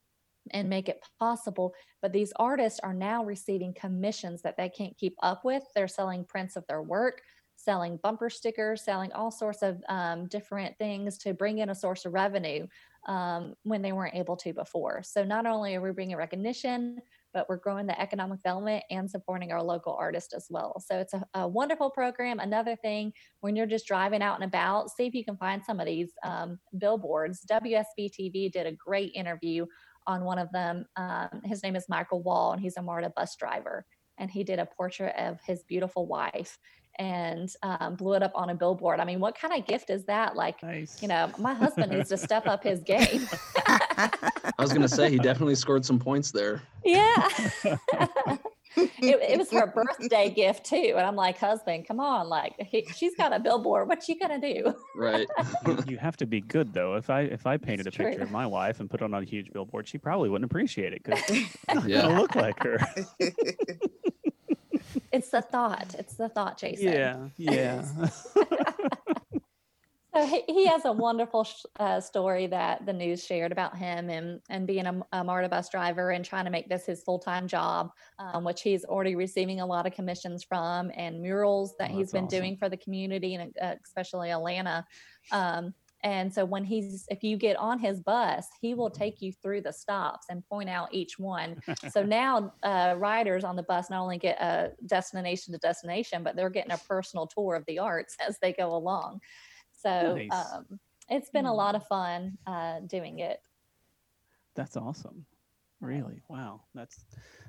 and 0.51 0.69
make 0.69 0.89
it 0.89 1.03
possible. 1.19 1.75
But 2.03 2.13
these 2.13 2.33
artists 2.37 2.81
are 2.83 2.95
now 2.95 3.25
receiving 3.25 3.75
commissions 3.75 4.43
that 4.43 4.57
they 4.57 4.69
can't 4.69 4.97
keep 4.97 5.15
up 5.23 5.45
with. 5.45 5.63
They're 5.75 5.89
selling 5.89 6.25
prints 6.25 6.57
of 6.57 6.67
their 6.67 6.83
work, 6.83 7.23
selling 7.57 7.99
bumper 8.03 8.29
stickers, 8.29 8.85
selling 8.85 9.13
all 9.13 9.31
sorts 9.31 9.63
of 9.63 9.83
um, 9.89 10.27
different 10.27 10.77
things 10.79 11.19
to 11.19 11.35
bring 11.35 11.59
in 11.59 11.71
a 11.71 11.75
source 11.75 12.05
of 12.05 12.13
revenue 12.13 12.67
um, 13.07 13.55
when 13.63 13.83
they 13.83 13.93
weren't 13.93 14.15
able 14.15 14.37
to 14.37 14.53
before. 14.53 15.03
So 15.03 15.25
not 15.25 15.47
only 15.47 15.75
are 15.77 15.81
we 15.81 15.93
bringing 15.93 16.17
recognition, 16.17 16.99
but 17.35 17.49
we're 17.49 17.57
growing 17.57 17.87
the 17.87 18.01
economic 18.01 18.39
development 18.39 18.85
and 18.91 19.11
supporting 19.11 19.53
our 19.53 19.63
local 19.63 19.95
artists 19.99 20.33
as 20.33 20.47
well. 20.49 20.81
So 20.81 21.01
it's 21.01 21.13
a, 21.13 21.25
a 21.35 21.47
wonderful 21.47 21.91
program. 21.91 22.39
Another 22.39 22.77
thing, 22.77 23.13
when 23.41 23.57
you're 23.57 23.67
just 23.67 23.87
driving 23.87 24.23
out 24.23 24.37
and 24.37 24.45
about, 24.45 24.91
see 24.91 25.07
if 25.07 25.15
you 25.15 25.25
can 25.25 25.37
find 25.37 25.63
some 25.63 25.81
of 25.81 25.87
these 25.87 26.13
um, 26.25 26.59
billboards. 26.79 27.45
WSB 27.51 28.11
TV 28.19 28.51
did 28.51 28.67
a 28.67 28.73
great 28.73 29.13
interview 29.15 29.67
on 30.07 30.25
one 30.25 30.39
of 30.39 30.51
them. 30.53 30.87
Um, 30.97 31.43
his 31.45 31.63
name 31.63 31.77
is 31.77 31.89
Michael 31.89 32.23
Wall, 32.23 32.53
and 32.53 32.63
he's 32.63 32.77
a 32.77 32.83
MARTA 32.83 33.13
bus 33.17 33.37
driver. 33.37 33.85
And 34.17 34.31
he 34.31 34.45
did 34.45 34.61
a 34.61 34.67
portrait 34.67 35.15
of 35.19 35.41
his 35.45 35.65
beautiful 35.65 36.07
wife 36.07 36.57
and 36.99 37.51
um, 37.63 37.97
blew 37.97 38.15
it 38.15 38.23
up 38.23 38.33
on 38.35 38.51
a 38.51 38.55
billboard. 38.55 39.01
I 39.01 39.05
mean, 39.05 39.21
what 39.21 39.37
kind 39.39 39.53
of 39.59 39.67
gift 39.67 39.91
is 39.91 40.05
that? 40.05 40.37
Like, 40.37 40.63
Nice. 40.63 41.01
you 41.03 41.09
know, 41.09 41.31
my 41.39 41.55
husband 41.55 41.93
needs 41.93 42.09
to 42.11 42.17
step 42.17 42.47
up 42.47 42.63
his 42.63 42.81
game. 42.81 43.27
I 43.67 44.53
was 44.59 44.73
gonna 44.73 44.89
say 44.89 45.11
he 45.11 45.19
definitely 45.19 45.55
scored 45.57 45.85
some 45.85 45.99
points 45.99 46.31
there. 46.31 46.63
yeah. 46.85 47.29
it, 48.77 49.21
it 49.31 49.39
was 49.39 49.51
her 49.53 49.67
birthday 49.69 50.31
gift 50.31 50.67
too. 50.67 50.95
And 50.97 51.07
I'm 51.07 51.15
like, 51.15 51.39
husband, 51.39 51.87
come 51.87 52.01
on. 52.01 52.29
Like, 52.29 52.55
he, 52.59 52.85
she's 52.95 53.15
got 53.15 53.33
a 53.33 53.39
billboard. 53.39 53.89
What 53.89 54.09
you 54.09 54.19
going 54.19 54.41
to 54.41 54.55
do? 54.55 54.75
Right. 54.97 55.29
you, 55.67 55.79
you 55.87 55.97
have 55.99 56.17
to 56.19 56.27
be 56.27 56.41
good 56.41 56.73
though. 56.73 56.95
If 56.97 57.09
I 57.11 57.23
if 57.23 57.47
I 57.47 57.57
painted 57.57 57.87
It's 57.87 57.97
a 57.97 57.99
picture 58.03 58.23
of 58.23 58.31
my 58.33 58.47
wife 58.47 58.81
and 58.81 58.91
put 58.91 59.01
it 59.01 59.05
on 59.05 59.15
a 59.15 59.23
huge 59.25 59.53
billboard, 59.53 59.87
she 59.87 59.99
probably 59.99 60.29
wouldn't 60.29 60.51
appreciate 60.51 60.93
it 60.93 61.03
because 61.05 61.21
I 61.69 61.87
Yeah. 61.87 62.03
don't 62.03 62.17
look 62.19 62.35
like 62.35 62.61
her. 62.65 62.79
It's 65.15 65.31
the 65.31 65.43
thought. 65.43 65.95
It's 65.99 66.17
the 66.17 66.29
thought, 66.29 66.59
Jason. 66.59 66.93
yeah, 66.93 67.29
yeah. 67.39 67.85
So 70.15 70.25
he, 70.27 70.45
he 70.47 70.67
has 70.69 70.85
a 70.85 70.93
wonderful 70.93 71.43
sh- 71.43 71.65
uh, 71.81 72.01
story 72.01 72.47
that 72.47 72.87
the 72.87 72.93
news 72.93 73.25
shared 73.27 73.51
about 73.51 73.77
him 73.77 74.11
and, 74.11 74.41
and 74.49 74.65
being 74.65 74.87
a, 74.87 75.01
a 75.11 75.25
MARTA 75.25 75.49
bus 75.49 75.69
driver 75.69 76.11
and 76.11 76.25
trying 76.25 76.45
to 76.45 76.53
make 76.53 76.69
this 76.69 76.87
his 76.87 77.03
full 77.03 77.19
time 77.19 77.49
job, 77.49 77.91
um, 78.21 78.45
which 78.45 78.63
he's 78.63 78.85
already 78.85 79.17
receiving 79.17 79.61
a 79.61 79.67
lot 79.67 79.87
of 79.89 79.93
commissions 79.93 80.45
from 80.45 80.93
and 80.95 81.21
murals 81.21 81.75
that 81.81 81.91
Oh, 81.93 81.97
he's 81.99 82.13
been 82.13 82.27
awesome. 82.27 82.39
doing 82.39 82.57
for 82.57 82.69
the 82.69 82.77
community 82.77 83.35
and 83.35 83.53
uh, 83.61 83.75
especially 83.85 84.31
Atlanta. 84.31 84.87
Um, 85.33 85.75
and 86.05 86.33
so 86.33 86.45
when 86.45 86.65
he's, 86.65 87.07
if 87.09 87.25
you 87.25 87.37
get 87.39 87.57
on 87.57 87.79
his 87.79 87.99
bus, 87.99 88.47
he 88.61 88.75
will 88.75 88.91
take 88.91 89.23
you 89.23 89.33
through 89.33 89.63
the 89.63 89.73
stops 89.73 90.27
and 90.29 90.47
point 90.47 90.69
out 90.69 90.93
each 90.93 91.19
one. 91.19 91.57
So 91.91 92.03
now 92.05 92.53
uh, 92.63 92.95
riders 92.99 93.43
on 93.43 93.57
the 93.57 93.63
bus 93.63 93.89
not 93.89 94.03
only 94.03 94.19
get 94.19 94.39
a 94.41 94.73
destination 94.87 95.53
to 95.55 95.59
destination, 95.59 96.23
but 96.23 96.37
they're 96.37 96.51
getting 96.51 96.73
a 96.73 96.79
personal 96.79 97.27
tour 97.27 97.55
of 97.57 97.65
the 97.67 97.79
arts 97.79 98.17
as 98.21 98.39
they 98.41 98.53
go 98.53 98.77
along. 98.77 99.21
So 99.73 100.17
Nice. 100.17 100.53
um, 100.53 100.79
it's 101.09 101.31
been 101.31 101.47
a 101.47 101.51
Hmm. 101.51 101.57
lot 101.57 101.75
of 101.75 101.87
fun 101.87 102.37
uh, 102.47 102.81
doing 102.81 103.21
it. 103.21 103.41
That's 104.55 104.77
awesome. 104.77 105.25
Really? 105.81 106.23
Wow. 106.29 106.65
That's 106.75 107.05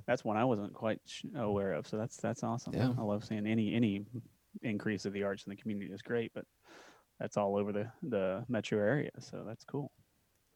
that's 0.07 0.23
one 0.23 0.37
I 0.37 0.45
wasn't 0.45 0.73
quite 0.73 0.99
aware 1.35 1.73
of. 1.73 1.87
So 1.87 1.97
that's 1.97 2.17
that's 2.17 2.43
awesome. 2.43 2.73
Yeah. 2.73 2.93
I 2.97 3.01
love 3.01 3.23
seeing 3.25 3.45
any 3.45 3.73
any 3.75 4.05
increase 4.61 5.05
of 5.05 5.13
the 5.13 5.23
arts 5.23 5.45
in 5.45 5.49
the 5.51 5.55
community 5.55 5.91
is 5.91 6.01
great, 6.01 6.31
but 6.33 6.45
that's 7.19 7.37
all 7.37 7.55
over 7.55 7.71
the 7.71 7.91
the 8.03 8.45
metro 8.47 8.79
area. 8.79 9.11
So 9.19 9.43
that's 9.47 9.63
cool. 9.63 9.91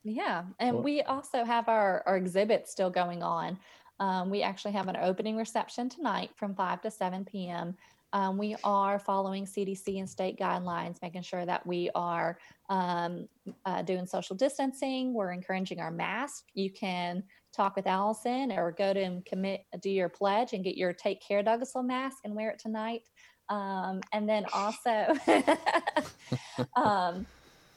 Yeah, 0.04 0.46
and 0.60 0.76
Cool. 0.76 0.84
we 0.84 1.02
also 1.02 1.44
have 1.44 1.68
our, 1.68 2.04
our 2.06 2.16
exhibit 2.16 2.68
still 2.68 2.90
going 2.90 3.22
on. 3.22 3.60
Um, 4.00 4.30
we 4.30 4.42
actually 4.42 4.72
have 4.72 4.88
an 4.88 4.96
opening 4.96 5.36
reception 5.36 5.90
tonight 5.90 6.32
from 6.38 6.56
5 6.56 6.82
to 6.84 6.92
7 6.92 7.26
p.m. 7.26 7.76
Um, 8.14 8.38
we 8.38 8.56
are 8.64 8.98
following 8.98 9.46
CDC 9.46 10.00
and 10.00 10.10
state 10.10 10.40
guidelines, 10.40 11.02
making 11.02 11.22
sure 11.22 11.46
that 11.46 11.66
we 11.68 11.92
are 11.94 12.40
um, 12.70 13.28
uh, 13.66 13.82
doing 13.82 14.06
social 14.06 14.36
distancing. 14.36 15.14
We're 15.14 15.32
encouraging 15.32 15.80
our 15.80 15.92
mask. 15.92 16.46
You 16.54 16.72
can 16.72 17.24
talk 17.54 17.76
with 17.76 17.86
Allison 17.86 18.52
or 18.52 18.72
go 18.72 18.94
to 18.94 19.02
and 19.02 19.26
commit, 19.26 19.66
do 19.82 19.90
your 19.90 20.10
pledge 20.10 20.54
and 20.54 20.64
get 20.64 20.78
your 20.78 20.94
Take 20.94 21.22
Care 21.22 21.44
Douglasville 21.44 21.86
mask 21.86 22.20
and 22.24 22.34
wear 22.36 22.50
it 22.52 22.60
tonight. 22.60 23.02
Um, 23.50 24.02
and 24.14 24.28
then 24.28 24.46
also, 24.54 25.14
um, 26.76 27.26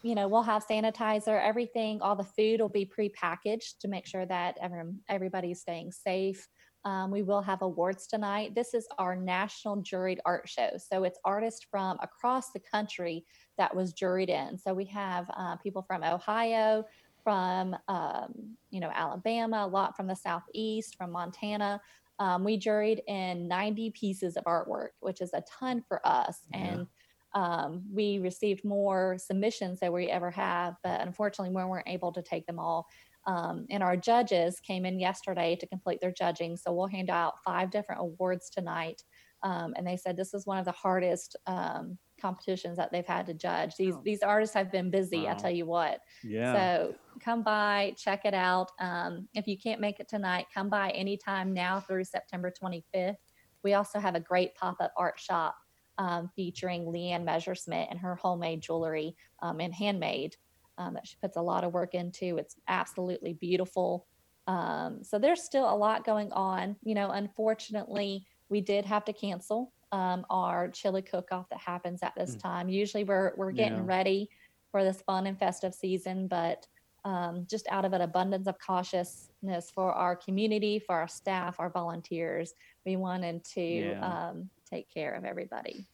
you 0.02 0.14
know, 0.14 0.28
we'll 0.28 0.42
have 0.42 0.66
sanitizer, 0.66 1.40
everything, 1.42 2.00
all 2.02 2.16
the 2.16 2.24
food 2.24 2.61
will 2.61 2.68
be 2.68 2.85
pre-packaged 2.85 3.80
to 3.80 3.88
make 3.88 4.06
sure 4.06 4.26
that 4.26 4.56
everyone, 4.61 4.98
everybody's 5.08 5.61
staying 5.61 5.92
safe. 5.92 6.46
Um, 6.85 7.12
we 7.12 7.22
will 7.22 7.42
have 7.42 7.62
awards 7.62 8.08
tonight. 8.08 8.56
This 8.56 8.74
is 8.74 8.88
our 8.98 9.14
national 9.14 9.82
juried 9.82 10.18
art 10.26 10.48
show. 10.48 10.70
So 10.78 11.04
it's 11.04 11.18
artists 11.24 11.64
from 11.70 11.96
across 12.02 12.50
the 12.50 12.58
country 12.58 13.24
that 13.56 13.74
was 13.74 13.94
juried 13.94 14.28
in. 14.28 14.58
So 14.58 14.74
we 14.74 14.87
have 14.87 15.30
uh, 15.37 15.56
people 15.56 15.82
from 15.82 16.02
Ohio, 16.02 16.85
from 17.22 17.76
um, 17.87 18.56
you 18.70 18.80
know 18.80 18.90
Alabama, 18.92 19.64
a 19.64 19.68
lot 19.68 19.96
from 19.96 20.08
the 20.08 20.16
southeast, 20.16 20.96
from 20.96 21.12
Montana. 21.12 21.80
Um, 22.18 22.44
we 22.44 22.59
juried 22.59 23.01
in 23.07 23.48
90 23.48 23.90
pieces 23.90 24.37
of 24.37 24.44
artwork, 24.44 24.90
which 25.01 25.20
is 25.20 25.33
a 25.33 25.42
ton 25.59 25.83
for 25.87 26.07
us. 26.07 26.38
Yeah. 26.53 26.59
And 26.59 26.87
um, 27.35 27.83
we 27.92 28.18
received 28.18 28.64
more 28.64 29.16
submissions 29.18 29.81
than 29.81 29.92
we 29.92 30.09
ever 30.09 30.31
have, 30.31 30.77
but 30.85 31.01
unfortunately, 31.01 31.55
we 31.55 31.64
weren't 31.64 31.88
able 31.88 32.12
to 32.12 32.22
take 32.22 32.46
them 32.46 32.59
all. 32.59 32.87
Um, 33.27 33.66
and 33.70 33.83
our 33.83 33.96
judges 33.96 34.61
came 34.61 34.85
in 34.85 34.98
yesterday 34.98 35.57
to 35.57 35.66
complete 35.66 36.01
their 36.01 36.12
judging. 36.12 36.57
So 36.57 36.72
we'll 36.72 36.88
hand 36.88 37.09
out 37.09 37.35
five 37.44 37.70
different 37.70 38.01
awards 38.01 38.51
tonight. 38.51 39.03
Um, 39.42 39.75
and 39.77 39.87
they 39.87 39.96
said 39.96 40.16
this 40.16 40.35
is 40.35 40.46
one 40.46 40.59
of 40.59 40.64
the 40.64 40.72
hardest 40.72 41.37
um, 41.46 41.98
competitions 42.22 42.76
that 42.78 42.92
they've 42.92 43.06
had 43.06 43.26
to 43.26 43.35
judge. 43.35 43.74
These 43.76 43.96
Oh. 43.96 44.02
these 44.04 44.22
artists 44.22 44.54
have 44.54 44.70
been 44.70 44.90
busy. 44.90 45.28
I 45.28 45.32
Wow. 45.32 45.38
tell 45.38 45.50
you 45.50 45.66
what. 45.66 46.00
Yeah. 46.22 46.52
So 46.54 46.94
come 47.20 47.42
by, 47.42 47.94
check 47.98 48.24
it 48.24 48.32
out. 48.35 48.70
Um, 48.78 49.28
if 49.35 49.46
you 49.48 49.58
can't 49.58 49.80
make 49.80 49.98
it 50.00 50.08
tonight, 50.08 50.46
come 50.54 50.70
by 50.70 50.90
anytime 50.90 51.52
now 51.52 51.80
through 51.80 52.04
September 52.04 52.50
25th. 52.50 53.16
We 53.64 53.74
also 53.74 53.98
have 53.98 54.14
a 54.14 54.20
great 54.20 54.54
pop 54.54 54.76
up 54.80 54.92
art 54.96 55.18
shop 55.18 55.56
um, 55.98 56.30
featuring 56.35 56.85
Leanne 56.87 57.24
Measuresmith 57.24 57.88
and 57.90 57.98
her 57.98 58.14
homemade 58.16 58.62
jewelry 58.62 59.14
um, 59.42 59.61
and 59.61 59.74
handmade 59.74 60.37
um, 60.78 60.94
that 60.94 61.06
she 61.06 61.16
puts 61.20 61.37
a 61.37 61.42
lot 61.42 61.64
of 61.64 61.72
work 61.74 61.94
into. 61.94 62.38
It's 62.38 62.56
absolutely 62.68 63.35
beautiful. 63.35 64.06
Um, 64.46 65.04
so 65.04 65.18
there's 65.18 65.42
still 65.42 65.72
a 65.72 65.76
lot 65.76 66.04
going 66.04 66.32
on. 66.32 66.76
You 66.82 66.94
know, 66.94 67.11
unfortunately, 67.11 68.26
we 68.48 68.61
did 68.61 68.85
have 68.87 69.04
to 69.04 69.12
cancel 69.12 69.72
um, 69.92 70.24
our 70.31 70.68
chili 70.70 71.02
cook-off 71.02 71.48
that 71.50 71.61
happens 71.61 72.02
at 72.02 72.14
this 72.16 72.35
Mm. 72.37 72.40
time. 72.42 72.68
Usually, 72.68 73.05
we're 73.05 73.33
we're 73.37 73.52
getting 73.52 73.78
Yeah. 73.78 73.85
ready 73.87 74.31
for 74.70 74.83
this 74.83 75.02
fun 75.02 75.26
and 75.26 75.38
festive 75.38 75.74
season, 75.74 76.26
but 76.26 76.66
um, 77.05 77.46
just 77.50 77.66
out 77.68 77.85
of 77.85 77.92
an 77.92 78.00
abundance 78.00 78.46
of 78.46 78.57
cautiousness 78.59 79.70
for 79.70 79.92
our 79.92 80.14
community, 80.16 80.78
for 80.78 80.94
our 80.94 81.09
staff, 81.09 81.59
our 81.59 81.68
volunteers, 81.68 82.55
we 82.87 82.94
wanted 82.96 83.44
to 83.44 83.61
Yeah. 83.61 84.28
um, 84.28 84.48
take 84.64 84.88
care 84.88 85.12
of 85.14 85.24
everybody. 85.24 85.85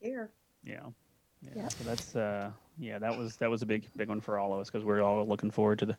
Here. 0.00 0.32
Yeah. 0.64 0.86
Yeah. 1.42 1.50
Yep. 1.54 1.72
So 1.72 1.84
that's 1.84 2.16
uh 2.16 2.50
yeah, 2.78 2.98
that 2.98 3.16
was 3.16 3.36
that 3.36 3.50
was 3.50 3.62
a 3.62 3.66
big 3.66 3.86
big 3.96 4.08
one 4.08 4.20
for 4.20 4.38
all 4.38 4.52
of 4.54 4.60
us 4.60 4.70
because 4.70 4.84
we're 4.84 5.02
all 5.02 5.24
looking 5.26 5.50
forward 5.50 5.78
to 5.80 5.86
the 5.86 5.96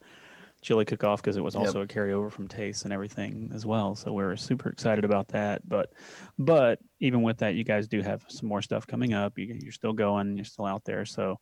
chili 0.62 0.86
cook 0.86 1.04
off 1.04 1.22
because 1.22 1.38
it 1.38 1.44
was 1.44 1.56
Yep. 1.56 1.66
also 1.66 1.82
a 1.82 1.88
carryover 1.88 2.32
from 2.32 2.48
taste 2.48 2.84
and 2.84 2.94
everything 2.94 3.52
as 3.54 3.66
well. 3.66 3.96
So 3.96 4.12
we're 4.12 4.36
super 4.36 4.70
excited 4.70 5.06
about 5.06 5.28
that. 5.30 5.68
But 5.68 5.94
but 6.38 6.80
even 7.00 7.22
with 7.22 7.38
that, 7.38 7.56
you 7.56 7.64
guys 7.64 7.88
do 7.88 8.02
have 8.02 8.26
some 8.28 8.50
more 8.50 8.62
stuff 8.62 8.86
coming 8.86 9.14
up. 9.14 9.38
You, 9.38 9.58
you're 9.62 9.72
still 9.72 9.94
going. 9.94 10.36
You're 10.36 10.46
still 10.46 10.66
out 10.66 10.84
there. 10.84 11.06
So 11.06 11.40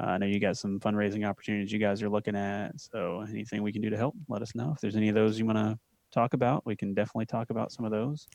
uh, 0.00 0.06
I 0.06 0.18
know 0.18 0.26
you 0.26 0.40
got 0.40 0.56
some 0.56 0.78
fundraising 0.80 1.28
opportunities 1.28 1.72
you 1.72 1.78
guys 1.78 2.02
are 2.02 2.08
looking 2.08 2.36
at. 2.36 2.80
So 2.80 3.24
anything 3.28 3.62
we 3.62 3.72
can 3.72 3.82
do 3.82 3.90
to 3.90 3.96
help, 3.96 4.14
let 4.28 4.42
us 4.42 4.54
know. 4.54 4.72
If 4.74 4.80
there's 4.80 4.96
any 4.96 5.08
of 5.08 5.14
those 5.14 5.38
you 5.38 5.46
want 5.46 5.58
to 5.58 5.78
talk 6.12 6.34
about, 6.34 6.64
we 6.64 6.76
can 6.76 6.94
definitely 6.94 7.26
talk 7.26 7.50
about 7.50 7.72
some 7.72 7.84
of 7.84 7.90
those. 7.90 8.26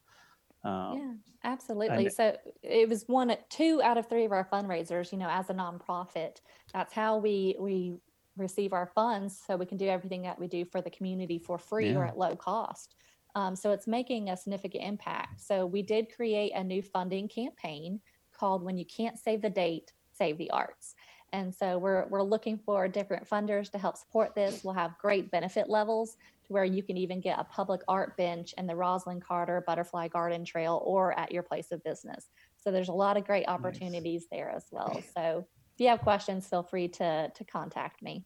Um, 0.64 0.98
yeah, 1.44 1.50
absolutely. 1.52 2.10
So 2.10 2.36
it 2.62 2.90
was 2.90 3.06
one, 3.08 3.36
two 3.50 3.82
out 3.84 3.98
of 3.98 4.10
three 4.10 4.26
of 4.26 4.32
our 4.32 4.46
fundraisers. 4.52 5.12
You 5.12 5.18
know, 5.18 5.30
as 5.30 5.50
a 5.50 5.54
nonprofit, 5.54 6.42
that's 6.74 6.94
how 6.94 7.18
we 7.18 7.56
we 7.60 7.96
receive 8.38 8.74
our 8.74 8.88
funds, 8.88 9.42
so 9.46 9.56
we 9.56 9.66
can 9.66 9.78
do 9.78 9.88
everything 9.88 10.22
that 10.24 10.40
we 10.40 10.48
do 10.48 10.66
for 10.66 10.82
the 10.82 10.90
community 10.90 11.40
for 11.40 11.58
free 11.58 11.96
or 11.96 12.06
at 12.06 12.18
low 12.18 12.36
cost. 12.36 12.96
Um, 13.36 13.56
so 13.56 13.72
it's 13.72 13.88
making 13.88 14.30
a 14.30 14.38
significant 14.38 14.84
impact. 14.84 15.42
So 15.42 15.66
we 15.66 15.82
did 15.82 16.16
create 16.16 16.54
a 16.56 16.64
new 16.64 16.82
funding 16.82 17.28
campaign 17.28 18.00
called 18.34 18.64
"When 18.64 18.78
You 18.78 18.86
Can't 18.86 19.18
Save 19.18 19.42
the 19.42 19.50
Date, 19.50 19.92
Save 20.12 20.38
the 20.38 20.50
Arts." 20.52 20.96
And 21.34 21.54
so 21.54 21.78
we're 21.78 22.08
we're 22.08 22.24
looking 22.24 22.58
for 22.58 22.88
different 22.88 23.30
funders 23.30 23.70
to 23.72 23.78
help 23.78 23.98
support 23.98 24.34
this. 24.34 24.64
We'll 24.64 24.74
have 24.74 24.98
great 24.98 25.30
benefit 25.30 25.70
levels 25.70 26.16
to 26.46 26.54
where 26.54 26.64
you 26.64 26.82
can 26.82 26.98
even 26.98 27.20
get 27.20 27.38
a 27.38 27.44
public 27.44 27.82
art 27.88 28.16
bench 28.18 28.54
in 28.58 28.66
the 28.66 28.74
Rosalynn 28.74 29.22
Carter 29.22 29.64
Butterfly 29.68 30.08
Garden 30.08 30.46
Trail 30.46 30.82
or 30.86 31.18
at 31.20 31.32
your 31.32 31.44
place 31.44 31.72
of 31.72 31.84
business. 31.84 32.30
So 32.58 32.72
there's 32.72 32.90
a 32.90 32.94
lot 32.94 33.18
of 33.18 33.26
great 33.26 33.48
opportunities 33.48 34.28
there 34.32 34.50
as 34.50 34.66
well. 34.72 35.02
So 35.16 35.46
if 35.78 35.82
you 35.82 35.90
have 35.90 36.02
questions, 36.02 36.48
feel 36.48 36.64
free 36.64 36.88
to 36.88 37.30
to 37.30 37.44
contact 37.44 38.02
me. 38.02 38.26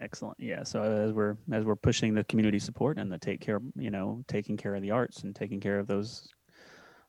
Excellent. 0.00 0.38
Yeah. 0.40 0.62
So 0.62 0.82
as 0.82 1.12
we're 1.12 1.36
as 1.52 1.66
we're 1.66 1.76
pushing 1.76 2.14
the 2.14 2.24
community 2.24 2.58
support 2.58 2.96
and 2.96 3.12
the 3.12 3.18
take 3.18 3.42
care, 3.42 3.60
you 3.76 3.90
know, 3.90 4.24
taking 4.26 4.56
care 4.56 4.74
of 4.74 4.80
the 4.80 4.92
arts 4.92 5.24
and 5.24 5.36
taking 5.36 5.60
care 5.60 5.78
of 5.78 5.86
those 5.86 6.26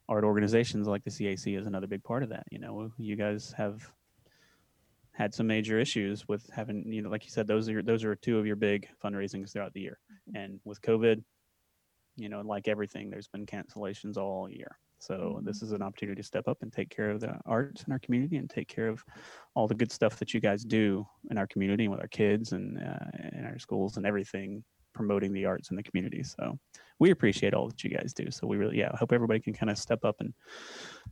art 0.10 0.26
organizations 0.26 0.90
like 0.90 1.06
the 1.06 1.10
CAC 1.10 1.58
is 1.58 1.68
another 1.68 1.88
big 1.88 2.04
part 2.04 2.22
of 2.22 2.28
that. 2.30 2.44
You 2.52 2.60
know, 2.60 2.92
you 2.98 3.16
guys 3.16 3.54
have 3.58 3.90
had 5.14 5.34
some 5.34 5.48
major 5.48 5.80
issues 5.80 6.28
with 6.28 6.50
having, 6.54 6.84
you 6.92 7.02
know, 7.02 7.10
like 7.10 7.24
you 7.24 7.30
said, 7.30 7.48
those 7.48 7.70
are 7.70 7.72
your, 7.72 7.84
those 7.84 8.04
are 8.04 8.16
two 8.16 8.38
of 8.38 8.46
your 8.46 8.58
big 8.58 8.90
fundraisings 9.02 9.54
throughout 9.54 9.72
the 9.72 9.80
year. 9.80 10.00
Mm-hmm. 10.30 10.36
And 10.36 10.60
with 10.66 10.82
COVID, 10.82 11.24
you 12.18 12.28
know, 12.28 12.42
like 12.42 12.68
everything, 12.68 13.10
there's 13.10 13.30
been 13.30 13.46
cancellations 13.46 14.18
all 14.18 14.50
year. 14.50 14.78
So 15.02 15.42
this 15.44 15.64
is 15.64 15.72
an 15.72 15.82
opportunity 15.82 16.22
to 16.22 16.26
step 16.26 16.48
up 16.48 16.60
and 16.62 16.72
take 16.72 16.90
care 16.90 17.10
of 17.10 17.20
the 17.20 17.36
arts 17.46 17.84
in 17.86 17.92
our 17.92 18.00
community 18.00 18.38
and 18.38 18.48
take 18.48 18.68
care 18.68 18.88
of 18.88 19.04
all 19.56 19.68
the 19.68 19.74
good 19.74 19.92
stuff 19.92 20.18
that 20.20 20.34
you 20.34 20.40
guys 20.40 20.64
do 20.64 21.06
in 21.32 21.40
our 21.40 21.48
community 21.48 21.86
and 21.86 21.92
with 21.92 22.02
our 22.02 22.08
kids 22.08 22.52
and 22.52 22.78
uh, 22.78 23.28
in 23.34 23.46
our 23.46 23.58
schools 23.58 23.98
and 23.98 24.06
everything 24.06 24.64
promoting 24.94 25.34
the 25.34 25.46
arts 25.46 25.72
in 25.72 25.76
the 25.76 25.82
community. 25.82 26.22
So 26.22 26.60
we 27.00 27.10
appreciate 27.10 27.56
all 27.56 27.68
that 27.68 27.84
you 27.84 27.90
guys 27.90 28.14
do. 28.14 28.30
So 28.30 28.46
we 28.46 28.58
really, 28.58 28.78
yeah, 28.78 28.92
I 28.94 28.98
hope 28.98 29.12
everybody 29.12 29.40
can 29.40 29.54
kind 29.54 29.72
of 29.72 29.78
step 29.78 30.06
up 30.06 30.18
and 30.20 30.34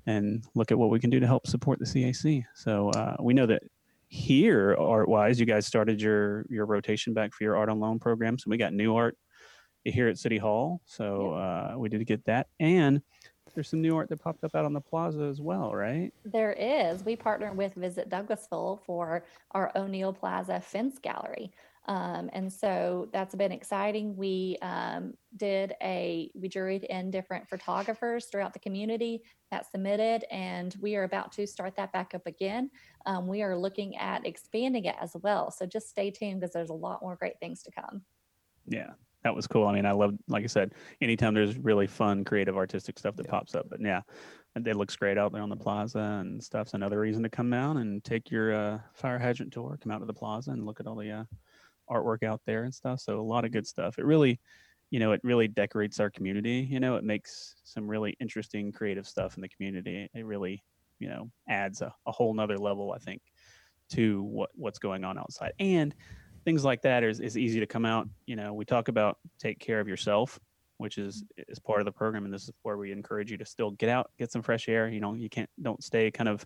and 0.05 0.45
look 0.53 0.71
at 0.71 0.77
what 0.77 0.91
we 0.91 0.99
can 0.99 1.09
do 1.09 1.19
to 1.19 1.27
help 1.27 1.47
support 1.47 1.79
the 1.79 1.85
CAC. 1.85 2.43
So 2.55 2.89
uh, 2.91 3.15
we 3.19 3.33
know 3.33 3.47
that 3.47 3.63
here, 4.09 4.75
art 4.75 5.09
wise, 5.09 5.39
you 5.39 5.47
guys 5.47 5.65
started 5.65 5.99
your 5.99 6.45
your 6.49 6.67
rotation 6.67 7.13
back 7.13 7.33
for 7.33 7.43
your 7.43 7.57
art 7.57 7.69
on 7.69 7.79
loan 7.79 7.97
program. 7.97 8.37
So 8.37 8.49
we 8.49 8.57
got 8.57 8.73
new 8.73 8.95
art 8.95 9.17
here 9.83 10.07
at 10.07 10.17
City 10.17 10.37
Hall. 10.37 10.81
So 10.85 11.31
uh, 11.31 11.73
we 11.77 11.89
did 11.89 12.05
get 12.05 12.25
that 12.25 12.47
and 12.59 13.01
there's 13.53 13.69
some 13.69 13.81
new 13.81 13.95
art 13.95 14.09
that 14.09 14.21
popped 14.21 14.43
up 14.43 14.55
out 14.55 14.65
on 14.65 14.73
the 14.73 14.81
plaza 14.81 15.23
as 15.23 15.41
well, 15.41 15.73
right? 15.73 16.11
There 16.25 16.53
is. 16.53 17.03
We 17.03 17.15
partner 17.15 17.53
with 17.53 17.73
Visit 17.75 18.09
Douglasville 18.09 18.79
for 18.85 19.25
our 19.51 19.71
O'Neal 19.75 20.13
Plaza 20.13 20.59
Fence 20.59 20.97
Gallery. 20.99 21.51
Um, 21.89 22.29
and 22.33 22.53
so 22.53 23.09
that's 23.11 23.33
been 23.33 23.51
exciting. 23.51 24.15
We 24.15 24.57
um, 24.61 25.15
did 25.37 25.73
a, 25.81 26.29
we 26.35 26.47
juried 26.47 26.83
in 26.83 27.09
different 27.09 27.49
photographers 27.49 28.25
throughout 28.25 28.53
the 28.53 28.59
community 28.59 29.23
that 29.49 29.71
submitted, 29.71 30.23
and 30.29 30.75
we 30.81 30.95
are 30.95 31.03
about 31.03 31.31
to 31.31 31.47
start 31.47 31.75
that 31.77 31.91
back 31.91 32.13
up 32.13 32.27
again. 32.27 32.69
Um, 33.07 33.27
we 33.27 33.41
are 33.41 33.57
looking 33.57 33.97
at 33.97 34.23
expanding 34.27 34.85
it 34.85 34.97
as 35.01 35.15
well. 35.23 35.49
So 35.49 35.65
just 35.65 35.89
stay 35.89 36.11
tuned 36.11 36.41
because 36.41 36.53
there's 36.53 36.69
a 36.69 36.73
lot 36.73 37.01
more 37.01 37.15
great 37.15 37.39
things 37.39 37.63
to 37.63 37.71
come. 37.71 38.03
Yeah, 38.67 38.91
that 39.23 39.35
was 39.35 39.47
cool. 39.47 39.67
I 39.67 39.73
mean, 39.73 39.85
I 39.85 39.91
love, 39.91 40.15
like 40.27 40.43
I 40.43 40.47
said, 40.47 40.73
anytime 41.01 41.33
there's 41.33 41.57
really 41.57 41.87
fun, 41.87 42.23
creative, 42.23 42.55
artistic 42.55 42.97
stuff 42.97 43.15
that 43.17 43.25
Yeah. 43.25 43.31
pops 43.31 43.55
up. 43.55 43.69
But 43.69 43.81
yeah, 43.81 44.01
it 44.55 44.75
looks 44.75 44.95
great 44.95 45.17
out 45.17 45.31
there 45.31 45.41
on 45.41 45.49
the 45.49 45.55
plaza 45.57 45.99
and 45.99 46.43
stuff's 46.43 46.73
another 46.73 46.99
reason 46.99 47.23
to 47.23 47.29
come 47.29 47.53
out 47.53 47.77
and 47.77 48.03
take 48.03 48.31
your 48.31 48.53
uh, 48.53 48.79
fire 48.93 49.19
hydrant 49.19 49.53
tour. 49.53 49.77
Come 49.81 49.91
out 49.91 49.99
to 49.99 50.05
the 50.05 50.13
plaza 50.13 50.51
and 50.51 50.65
look 50.65 50.79
at 50.79 50.87
all 50.87 50.95
the 50.95 51.11
uh, 51.11 51.23
artwork 51.89 52.23
out 52.23 52.41
there 52.45 52.63
and 52.63 52.73
stuff. 52.73 52.99
So 52.99 53.19
a 53.19 53.21
lot 53.21 53.45
of 53.45 53.51
good 53.51 53.67
stuff. 53.67 53.99
It 53.99 54.05
really, 54.05 54.39
you 54.89 54.99
know, 54.99 55.11
it 55.11 55.21
really 55.23 55.47
decorates 55.47 55.99
our 55.99 56.09
community. 56.09 56.67
You 56.69 56.79
know, 56.79 56.95
it 56.95 57.03
makes 57.03 57.55
some 57.63 57.87
really 57.87 58.15
interesting, 58.19 58.71
creative 58.71 59.07
stuff 59.07 59.35
in 59.35 59.41
the 59.41 59.49
community. 59.49 60.09
It 60.13 60.25
really, 60.25 60.63
you 60.99 61.09
know, 61.09 61.29
adds 61.47 61.81
a, 61.81 61.93
a 62.05 62.11
whole 62.11 62.33
nother 62.33 62.57
level, 62.57 62.91
I 62.91 62.97
think, 62.99 63.21
to 63.91 64.23
what 64.23 64.49
what's 64.55 64.79
going 64.79 65.03
on 65.03 65.17
outside. 65.17 65.53
And 65.59 65.95
things 66.49 66.65
like 66.65 66.81
that 66.81 67.03
is, 67.03 67.19
is 67.19 67.37
easy 67.37 67.59
to 67.59 67.67
come 67.67 67.85
out. 67.85 68.09
You 68.25 68.35
know, 68.35 68.53
we 68.53 68.65
talk 68.65 68.87
about 68.87 69.17
take 69.37 69.59
care 69.59 69.79
of 69.79 69.87
yourself, 69.87 70.39
which 70.79 70.97
is 70.97 71.23
is 71.37 71.59
part 71.59 71.79
of 71.79 71.85
the 71.85 71.91
program, 71.91 72.25
and 72.25 72.33
this 72.33 72.45
is 72.45 72.51
where 72.63 72.75
we 72.75 72.91
encourage 72.91 73.29
you 73.29 73.37
to 73.37 73.45
still 73.45 73.69
get 73.71 73.87
out, 73.87 74.09
get 74.17 74.31
some 74.31 74.41
fresh 74.41 74.67
air. 74.67 74.89
You 74.89 74.99
know, 74.99 75.13
you 75.13 75.29
can't 75.29 75.49
don't 75.61 75.83
stay 75.83 76.09
kind 76.09 76.27
of 76.27 76.43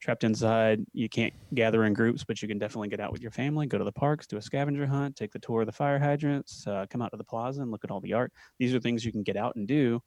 trapped 0.00 0.24
inside. 0.24 0.84
You 0.92 1.08
can't 1.08 1.32
gather 1.54 1.84
in 1.84 1.92
groups, 1.92 2.24
but 2.24 2.42
you 2.42 2.48
can 2.48 2.58
definitely 2.58 2.88
get 2.88 2.98
out 2.98 3.12
with 3.12 3.22
your 3.22 3.30
family, 3.30 3.68
go 3.68 3.78
to 3.78 3.84
the 3.84 3.92
parks, 3.92 4.26
do 4.26 4.38
a 4.38 4.42
scavenger 4.42 4.86
hunt, 4.86 5.14
take 5.14 5.30
the 5.30 5.38
tour 5.38 5.60
of 5.60 5.66
the 5.66 5.72
fire 5.72 6.00
hydrants, 6.00 6.66
uh, 6.66 6.86
come 6.90 7.00
out 7.00 7.12
to 7.12 7.16
the 7.16 7.22
plaza 7.22 7.62
and 7.62 7.70
look 7.70 7.84
at 7.84 7.92
all 7.92 8.00
the 8.00 8.12
art. 8.12 8.32
These 8.58 8.74
are 8.74 8.80
things 8.80 9.04
you 9.04 9.12
can 9.12 9.22
get 9.22 9.36
out 9.36 9.54
and 9.54 9.68
do. 9.68 10.02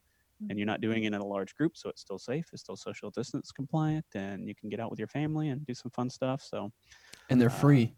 And 0.49 0.59
you're 0.59 0.65
not 0.65 0.81
doing 0.81 1.05
it 1.05 1.13
in 1.13 1.21
a 1.21 1.25
large 1.25 1.55
group, 1.55 1.77
so 1.77 1.87
it's 1.87 2.01
still 2.01 2.19
safe. 2.19 2.45
It's 2.51 2.61
still 2.61 2.75
social 2.75 3.09
distance 3.09 3.53
compliant, 3.53 4.05
and 4.15 4.49
you 4.49 4.53
can 4.53 4.67
get 4.67 4.81
out 4.81 4.89
with 4.91 4.99
your 4.99 5.07
family 5.07 5.47
and 5.47 5.65
do 5.65 5.73
some 5.73 5.91
fun 5.91 6.09
stuff. 6.09 6.41
So, 6.41 6.73
And 7.29 7.39
they're 7.39 7.47
Uh, 7.47 7.53
free. 7.65 7.95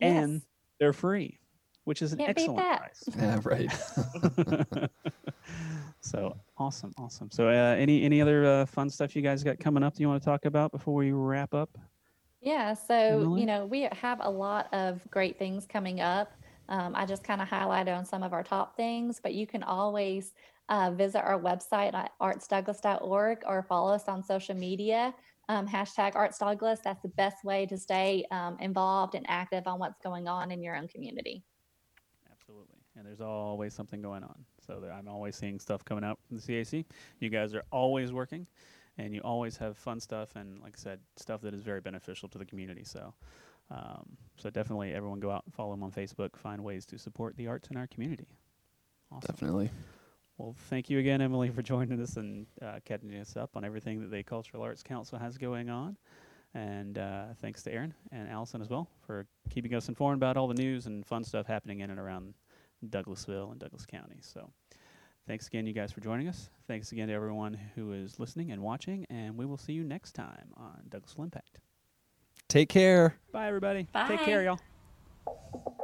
And 0.00 0.42
they're 0.78 0.92
free, 0.92 1.38
which 1.84 2.02
is 2.02 2.12
an 2.12 2.18
Can't 2.18 2.36
beat 2.36 2.42
excellent 2.42 2.58
that. 2.58 2.78
price. 2.78 3.08
Yeah, 3.16 3.40
right. 3.44 4.90
so 6.00 6.36
awesome, 6.56 6.92
awesome. 6.98 7.30
So, 7.30 7.48
uh, 7.48 7.76
any 7.78 8.02
any 8.04 8.20
other 8.20 8.44
uh, 8.44 8.66
fun 8.66 8.90
stuff 8.90 9.16
you 9.16 9.22
guys 9.22 9.42
got 9.42 9.58
coming 9.58 9.82
up 9.82 9.94
that 9.94 10.00
you 10.00 10.08
want 10.08 10.22
to 10.22 10.24
talk 10.24 10.44
about 10.44 10.72
before 10.72 10.94
we 10.94 11.12
wrap 11.12 11.54
up? 11.54 11.76
Yeah, 12.40 12.74
so 12.74 12.94
Emily? 12.94 13.40
you 13.40 13.46
know, 13.46 13.66
we 13.66 13.88
have 13.92 14.20
a 14.22 14.30
lot 14.30 14.72
of 14.72 15.00
great 15.10 15.38
things 15.38 15.66
coming 15.66 16.00
up. 16.00 16.32
Um, 16.68 16.92
I 16.94 17.06
just 17.06 17.24
kind 17.24 17.40
of 17.40 17.48
highlighted 17.48 17.96
on 17.96 18.04
some 18.04 18.22
of 18.22 18.32
our 18.32 18.42
top 18.44 18.76
things, 18.76 19.20
but 19.22 19.34
you 19.34 19.46
can 19.46 19.62
always 19.62 20.34
uh, 20.68 20.90
visit 20.90 21.20
our 21.20 21.40
website 21.40 21.94
at 21.94 22.12
artsdouglas.org 22.20 23.38
or 23.46 23.62
follow 23.62 23.92
us 23.92 24.06
on 24.06 24.22
social 24.22 24.54
media. 24.54 25.14
Um, 25.50 25.66
hashtag 25.66 26.12
artsdouglas. 26.12 26.82
That's 26.82 27.00
the 27.00 27.08
best 27.08 27.42
way 27.42 27.64
to 27.66 27.78
stay 27.78 28.26
um, 28.30 28.58
involved 28.60 29.14
and 29.14 29.24
active 29.28 29.66
on 29.66 29.78
what's 29.78 29.98
going 30.00 30.28
on 30.28 30.50
in 30.50 30.62
your 30.62 30.76
own 30.76 30.88
community. 30.88 31.42
Absolutely. 32.30 32.76
And 32.96 33.06
there's 33.06 33.22
always 33.22 33.72
something 33.72 34.02
going 34.02 34.24
on. 34.24 34.44
So 34.66 34.78
there, 34.80 34.92
I'm 34.92 35.08
always 35.08 35.36
seeing 35.36 35.58
stuff 35.58 35.84
coming 35.84 36.04
out 36.04 36.18
from 36.26 36.36
the 36.36 36.42
CAC. 36.42 36.84
You 37.20 37.30
guys 37.30 37.54
are 37.54 37.62
always 37.70 38.12
working, 38.12 38.46
and 38.98 39.14
you 39.14 39.20
always 39.22 39.56
have 39.56 39.78
fun 39.78 40.00
stuff, 40.00 40.36
and 40.36 40.60
like 40.60 40.74
I 40.76 40.80
said, 40.80 41.00
stuff 41.16 41.40
that 41.42 41.54
is 41.54 41.62
very 41.62 41.80
beneficial 41.80 42.28
to 42.30 42.38
the 42.38 42.44
community. 42.44 42.84
So, 42.84 43.14
um, 43.70 44.04
so 44.36 44.50
definitely 44.50 44.92
everyone 44.92 45.20
go 45.20 45.30
out 45.30 45.44
and 45.46 45.54
follow 45.54 45.70
them 45.70 45.82
on 45.82 45.92
Facebook. 45.92 46.36
Find 46.36 46.62
ways 46.62 46.84
to 46.86 46.98
support 46.98 47.36
the 47.36 47.46
arts 47.46 47.70
in 47.70 47.76
our 47.76 47.86
community. 47.86 48.26
Awesome. 49.10 49.34
Definitely. 49.34 49.70
Well, 50.38 50.54
thank 50.70 50.88
you 50.88 51.00
again, 51.00 51.20
Emily, 51.20 51.50
for 51.50 51.62
joining 51.62 52.00
us 52.00 52.16
and 52.16 52.46
uh, 52.62 52.78
catching 52.84 53.12
us 53.16 53.36
up 53.36 53.56
on 53.56 53.64
everything 53.64 54.00
that 54.00 54.12
the 54.12 54.22
Cultural 54.22 54.62
Arts 54.62 54.84
Council 54.84 55.18
has 55.18 55.36
going 55.36 55.68
on. 55.68 55.96
And 56.54 56.96
uh, 56.96 57.24
thanks 57.40 57.64
to 57.64 57.72
Aaron 57.72 57.92
and 58.12 58.28
Allison 58.28 58.62
as 58.62 58.68
well 58.68 58.88
for 59.04 59.26
keeping 59.50 59.74
us 59.74 59.88
informed 59.88 60.18
about 60.18 60.36
all 60.36 60.46
the 60.46 60.54
news 60.54 60.86
and 60.86 61.04
fun 61.04 61.24
stuff 61.24 61.46
happening 61.46 61.80
in 61.80 61.90
and 61.90 61.98
around 61.98 62.34
Douglasville 62.88 63.50
and 63.50 63.58
Douglas 63.58 63.84
County. 63.84 64.18
So 64.20 64.48
thanks 65.26 65.48
again, 65.48 65.66
you 65.66 65.72
guys, 65.72 65.90
for 65.90 66.00
joining 66.00 66.28
us. 66.28 66.50
Thanks 66.68 66.92
again 66.92 67.08
to 67.08 67.14
everyone 67.14 67.58
who 67.74 67.92
is 67.92 68.20
listening 68.20 68.52
and 68.52 68.62
watching. 68.62 69.06
And 69.10 69.36
we 69.36 69.44
will 69.44 69.58
see 69.58 69.72
you 69.72 69.82
next 69.82 70.12
time 70.12 70.52
on 70.56 70.82
Douglasville 70.88 71.24
Impact. 71.24 71.58
Take 72.48 72.68
care. 72.68 73.16
Bye, 73.32 73.48
everybody. 73.48 73.88
Bye. 73.92 74.06
Take 74.06 74.20
care, 74.20 74.44
y'all. 74.44 75.74